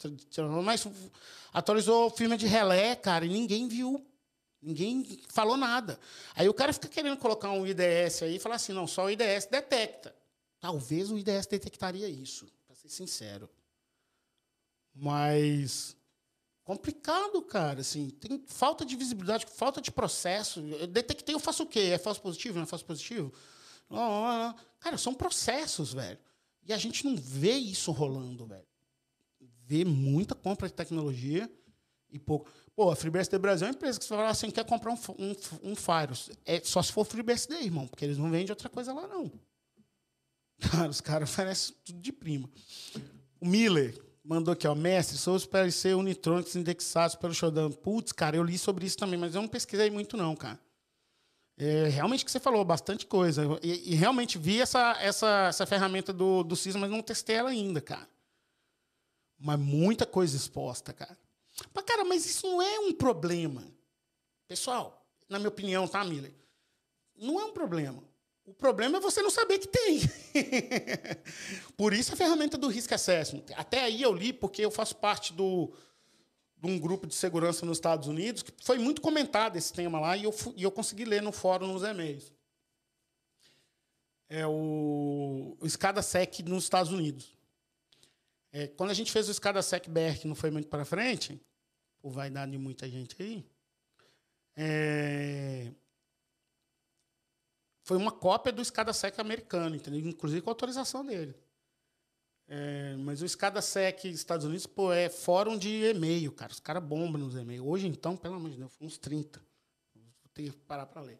[0.64, 0.88] mas
[1.54, 4.04] atualizou firma de relé, cara, e ninguém viu.
[4.60, 6.00] Ninguém falou nada.
[6.36, 9.10] Aí o cara fica querendo colocar um IDS aí e falar assim, não, só o
[9.10, 10.14] IDS detecta.
[10.60, 13.48] Talvez o IDS detectaria isso, para ser sincero.
[14.94, 15.96] Mas
[16.70, 17.82] complicado, cara.
[17.82, 20.60] Assim, tem falta de visibilidade, falta de processo.
[20.60, 21.80] Eu detectei, eu faço o quê?
[21.80, 22.58] É falso positivo?
[22.58, 23.34] Não é falso positivo?
[23.90, 24.56] Não, não, não.
[24.80, 26.20] Cara, são processos, velho.
[26.64, 28.68] E a gente não vê isso rolando, velho.
[29.66, 31.52] Vê muita compra de tecnologia
[32.12, 32.48] e pouco.
[32.76, 35.72] Pô, a FreeBSD Brasil é uma empresa que você fala assim, quer comprar um, um,
[35.72, 36.30] um Firus.
[36.46, 39.32] É só se for FreeBSD, irmão, porque eles não vendem outra coisa lá, não.
[40.70, 42.48] Cara, os caras oferecem tudo de prima.
[43.42, 47.72] O Miller, mandou aqui, ó, mestre, sou os PLC Unitronics indexados pelo Shodan.
[47.72, 50.60] Putz, cara, eu li sobre isso também, mas eu não pesquisei muito não, cara.
[51.58, 53.44] É, realmente que você falou, bastante coisa.
[53.62, 57.50] E, e, realmente vi essa, essa, essa ferramenta do, do CISA, mas não testei ela
[57.50, 58.08] ainda, cara.
[59.38, 61.18] Mas muita coisa exposta, cara.
[61.74, 63.62] Mas, cara, mas isso não é um problema.
[64.48, 66.34] Pessoal, na minha opinião, tá, Miller?
[67.18, 68.02] Não é um problema.
[68.50, 70.00] O problema é você não saber que tem.
[71.78, 73.44] Por isso a ferramenta do Risk Assessment.
[73.56, 75.72] Até aí eu li, porque eu faço parte do,
[76.58, 80.18] de um grupo de segurança nos Estados Unidos, que foi muito comentado esse tema lá,
[80.18, 82.34] e eu, e eu consegui ler no fórum, nos e-mails.
[84.28, 87.38] É o, o SCADA-SEC nos Estados Unidos.
[88.52, 91.40] É, quando a gente fez o SCADA-SEC BR, que não foi muito para frente,
[92.02, 93.46] por vaidade de muita gente aí,
[94.56, 95.72] é,
[97.90, 100.00] foi uma cópia do SCADA-SEC americano, entendeu?
[100.02, 101.34] inclusive com a autorização dele.
[102.48, 106.52] É, mas o SCADA-SEC Estados Unidos pô, é fórum de e-mail, cara.
[106.52, 107.66] Os caras bombam nos e-mails.
[107.66, 109.40] Hoje, então, pelo amor de Deus, uns 30.
[109.96, 111.20] Vou ter que parar para ler.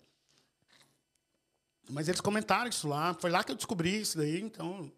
[1.90, 3.16] Mas eles comentaram isso lá.
[3.16, 4.92] Foi lá que eu descobri isso daí, então,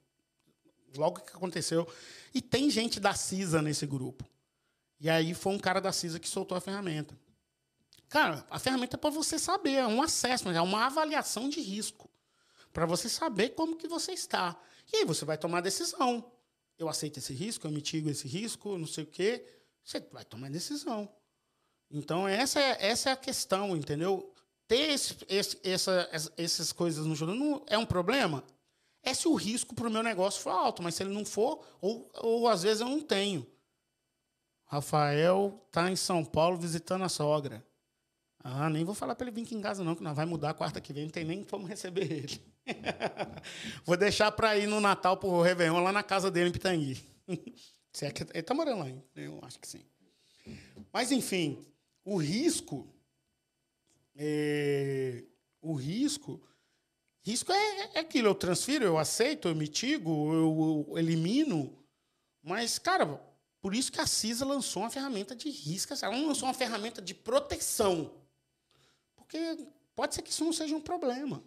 [0.98, 1.88] logo que aconteceu.
[2.34, 4.28] E tem gente da CISA nesse grupo.
[5.00, 7.18] E aí foi um cara da CISA que soltou a ferramenta.
[8.12, 12.12] Cara, a ferramenta é para você saber, é um acesso, é uma avaliação de risco.
[12.74, 14.62] Para você saber como que você está.
[14.92, 16.30] E aí você vai tomar a decisão.
[16.78, 19.46] Eu aceito esse risco, eu mitigo esse risco, não sei o quê.
[19.82, 21.10] Você vai tomar a decisão.
[21.90, 24.36] Então, essa é, essa é a questão, entendeu?
[24.68, 28.44] Ter esse, esse, essa, essas coisas no jornal não é um problema?
[29.02, 31.66] É se o risco para o meu negócio for alto, mas se ele não for,
[31.80, 33.48] ou, ou às vezes eu não tenho.
[34.66, 37.66] Rafael está em São Paulo visitando a sogra.
[38.44, 40.54] Ah, nem vou falar para ele vir aqui em casa, não, que nós vai mudar
[40.56, 42.42] quarta que vem, não tem nem como receber ele.
[43.86, 47.00] vou deixar para ir no Natal para o Réveillon lá na casa dele em Pitangui.
[47.94, 49.04] Se é que ele está morando lá, hein?
[49.16, 49.86] eu acho que sim.
[50.92, 51.64] Mas, enfim,
[52.04, 52.88] o risco.
[54.16, 55.24] É,
[55.62, 56.42] o risco.
[57.22, 61.78] Risco é, é aquilo, eu transfiro, eu aceito, eu mitigo, eu, eu elimino.
[62.42, 63.22] Mas, cara,
[63.62, 65.94] Por isso que a CISA lançou uma ferramenta de risco.
[66.02, 68.21] Ela não lançou uma ferramenta de proteção.
[69.32, 69.66] Porque
[69.96, 71.42] pode ser que isso não seja um problema.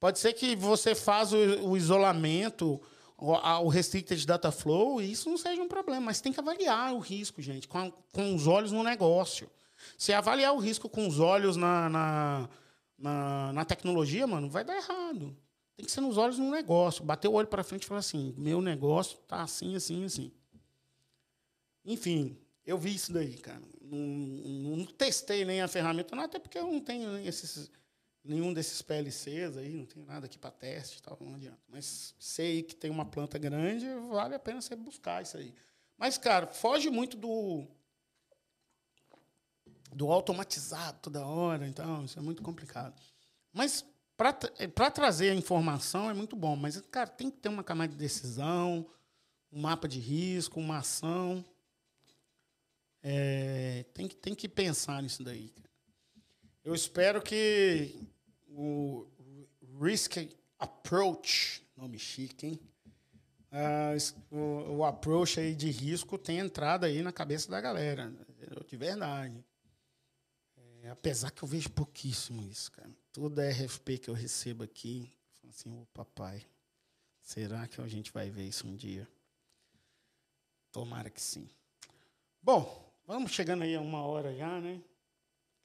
[0.00, 2.80] Pode ser que você faz o, o isolamento,
[3.18, 6.06] o, o restricted data flow, e isso não seja um problema.
[6.06, 9.50] Mas tem que avaliar o risco, gente, com, a, com os olhos no negócio.
[9.98, 12.48] Se avaliar o risco com os olhos na, na,
[12.98, 15.36] na, na tecnologia, mano, vai dar errado.
[15.76, 17.04] Tem que ser nos olhos no negócio.
[17.04, 20.32] Bater o olho para frente e falar assim: meu negócio tá assim, assim, assim.
[21.84, 23.71] Enfim, eu vi isso daí, cara.
[23.94, 27.70] Não, não, testei nem a ferramenta, não, até porque eu não tenho esses,
[28.24, 31.60] nenhum desses PLCs aí, não tenho nada aqui para teste tal, não adianta.
[31.68, 35.54] Mas sei que tem uma planta grande, vale a pena você buscar isso aí.
[35.98, 37.66] Mas, cara, foge muito do
[39.94, 42.98] do automatizado toda hora, então isso é muito complicado.
[43.52, 43.84] Mas
[44.16, 47.98] para trazer a informação é muito bom, mas, cara, tem que ter uma camada de
[47.98, 48.86] decisão,
[49.52, 51.44] um mapa de risco, uma ação.
[53.02, 55.52] É, tem, que, tem que pensar nisso daí.
[56.64, 57.98] Eu espero que
[58.48, 59.06] o
[59.80, 60.16] Risk
[60.58, 62.60] Approach, nome chique, hein?
[63.52, 68.10] Uh, o, o approach aí de risco tem entrado aí na cabeça da galera,
[68.66, 69.44] de verdade.
[70.82, 72.90] É, apesar que eu vejo pouquíssimo isso, cara.
[73.12, 76.46] Toda RFP que eu recebo aqui, eu falo assim, ô papai,
[77.20, 79.06] será que a gente vai ver isso um dia?
[80.70, 81.46] Tomara que sim.
[82.42, 84.80] Bom, vamos chegando aí a uma hora já, né?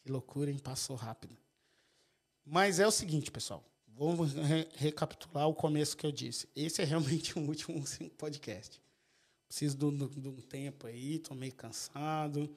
[0.04, 0.58] Que loucura, hein?
[0.58, 1.38] Passou rápido.
[2.46, 3.64] Mas é o seguinte, pessoal.
[3.88, 6.48] Vamos re recapitular o começo que eu disse.
[6.56, 7.84] Esse é realmente o último
[8.18, 8.82] podcast.
[9.48, 12.50] Preciso de um tempo aí, estou meio cansado.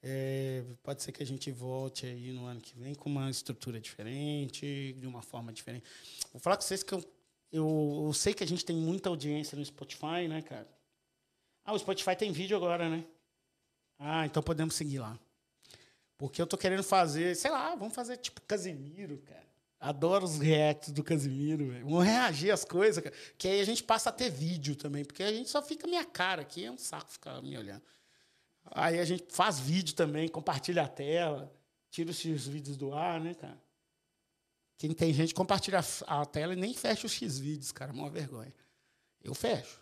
[0.00, 3.80] É, pode ser que a gente volte aí no ano que vem com uma estrutura
[3.80, 5.84] diferente, de uma forma diferente.
[6.32, 7.04] Vou falar com vocês que eu,
[7.50, 10.68] eu, eu, sei que a gente tem muita audiência no Spotify, né, cara?
[11.64, 13.04] Ah, o Spotify tem vídeo agora, né?
[13.98, 15.18] Ah, então podemos seguir lá.
[16.16, 19.46] Porque eu tô querendo fazer, sei lá, vamos fazer tipo Casimiro, cara.
[19.80, 21.84] Adoro os reacts do Casimiro, velho.
[21.84, 23.14] Vamos reagir às coisas, cara.
[23.36, 26.04] Que aí a gente passa a ter vídeo também, porque a gente só fica minha
[26.04, 27.82] cara aqui, é um saco ficar me olhando.
[28.72, 31.52] Aí a gente faz vídeo também, compartilha a tela,
[31.90, 33.58] tira os vídeos do ar, né, cara?
[34.76, 38.52] Quem tem gente compartilha a tela e nem fecha os X vídeos, cara, uma vergonha.
[39.22, 39.80] Eu fecho.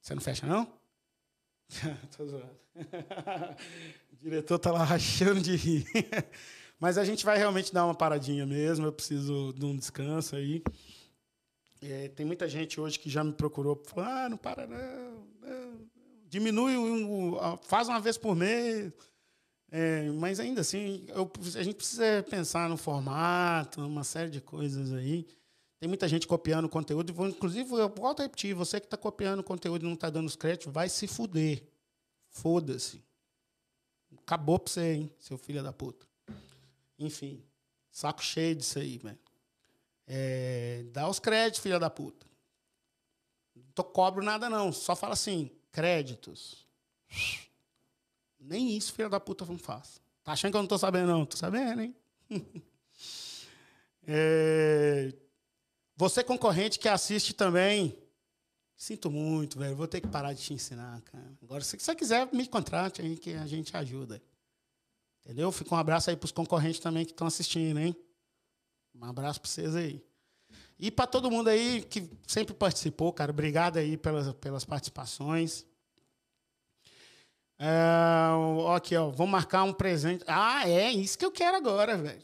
[0.00, 0.77] Você não fecha, não?
[2.16, 2.58] Tô zoando.
[4.12, 5.86] o diretor tá lá rachando de rir.
[6.80, 8.86] Mas a gente vai realmente dar uma paradinha mesmo.
[8.86, 10.62] Eu preciso de um descanso aí.
[11.80, 15.80] É, tem muita gente hoje que já me procurou, falou, ah, não para não, não,
[16.28, 16.74] diminui,
[17.62, 18.92] faz uma vez por mês.
[19.70, 24.92] É, mas ainda assim, eu, a gente precisa pensar no formato, uma série de coisas
[24.92, 25.26] aí.
[25.78, 27.12] Tem muita gente copiando conteúdo.
[27.26, 30.36] Inclusive, eu volto a repetir: você que está copiando conteúdo e não está dando os
[30.36, 31.62] créditos, vai se fuder.
[32.28, 33.04] Foda-se.
[34.18, 36.06] Acabou para você, hein, seu filho da puta.
[36.98, 37.44] Enfim,
[37.90, 39.18] saco cheio disso aí, velho.
[40.06, 42.26] É, dá os créditos, filha da puta.
[43.54, 44.72] Não cobro nada, não.
[44.72, 46.66] Só fala assim: créditos.
[48.40, 50.00] Nem isso, filha da puta, não faz.
[50.24, 51.24] Tá achando que eu não tô sabendo, não?
[51.24, 51.94] Tô sabendo, hein?
[54.06, 55.12] é...
[55.98, 57.98] Você, concorrente que assiste também,
[58.76, 59.74] sinto muito, velho.
[59.74, 61.36] Vou ter que parar de te ensinar, cara.
[61.42, 64.22] Agora, se você quiser, me contrate aí que a gente ajuda.
[65.20, 65.50] Entendeu?
[65.50, 67.96] Fica um abraço aí pros concorrentes também que estão assistindo, hein?
[68.94, 70.00] Um abraço para vocês aí.
[70.78, 75.66] E para todo mundo aí que sempre participou, cara, obrigado aí pelas, pelas participações.
[77.58, 78.30] É,
[78.72, 80.22] aqui, ó, vou marcar um presente.
[80.28, 82.22] Ah, é isso que eu quero agora, velho.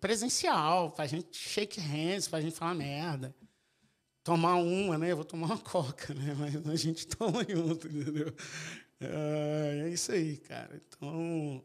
[0.00, 3.34] Presencial, pra gente shake hands, pra gente falar merda.
[4.24, 5.12] Tomar uma, né?
[5.12, 6.34] Eu vou tomar uma coca, né?
[6.34, 8.34] Mas a gente toma junto, entendeu?
[9.00, 10.82] É, é isso aí, cara.
[10.88, 11.62] Então,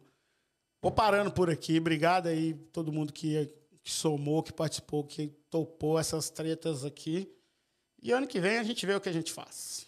[0.81, 1.77] vou parando por aqui.
[1.77, 3.51] Obrigado aí todo mundo que
[3.83, 7.31] que somou, que participou, que topou essas tretas aqui.
[8.01, 9.87] E ano que vem a gente vê o que a gente faz.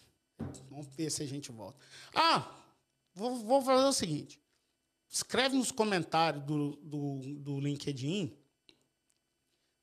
[0.70, 1.78] Vamos ver se a gente volta.
[2.14, 2.52] Ah,
[3.14, 4.42] vou, vou fazer o seguinte.
[5.14, 8.36] Escreve nos comentários do, do, do LinkedIn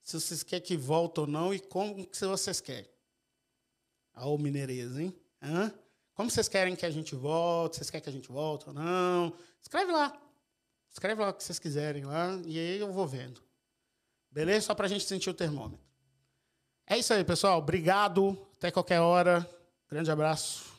[0.02, 2.90] se vocês querem que volte ou não e como que vocês querem.
[4.16, 5.14] Ô, mineireza, hein?
[5.40, 5.72] Hã?
[6.14, 7.76] Como vocês querem que a gente volte?
[7.76, 9.32] Vocês querem que a gente volte ou não?
[9.62, 10.20] Escreve lá.
[10.90, 13.40] Escreve lá o que vocês quiserem lá e aí eu vou vendo.
[14.32, 14.66] Beleza?
[14.66, 15.86] Só para a gente sentir o termômetro.
[16.88, 17.60] É isso aí, pessoal.
[17.60, 18.36] Obrigado.
[18.56, 19.48] Até qualquer hora.
[19.88, 20.69] Grande abraço.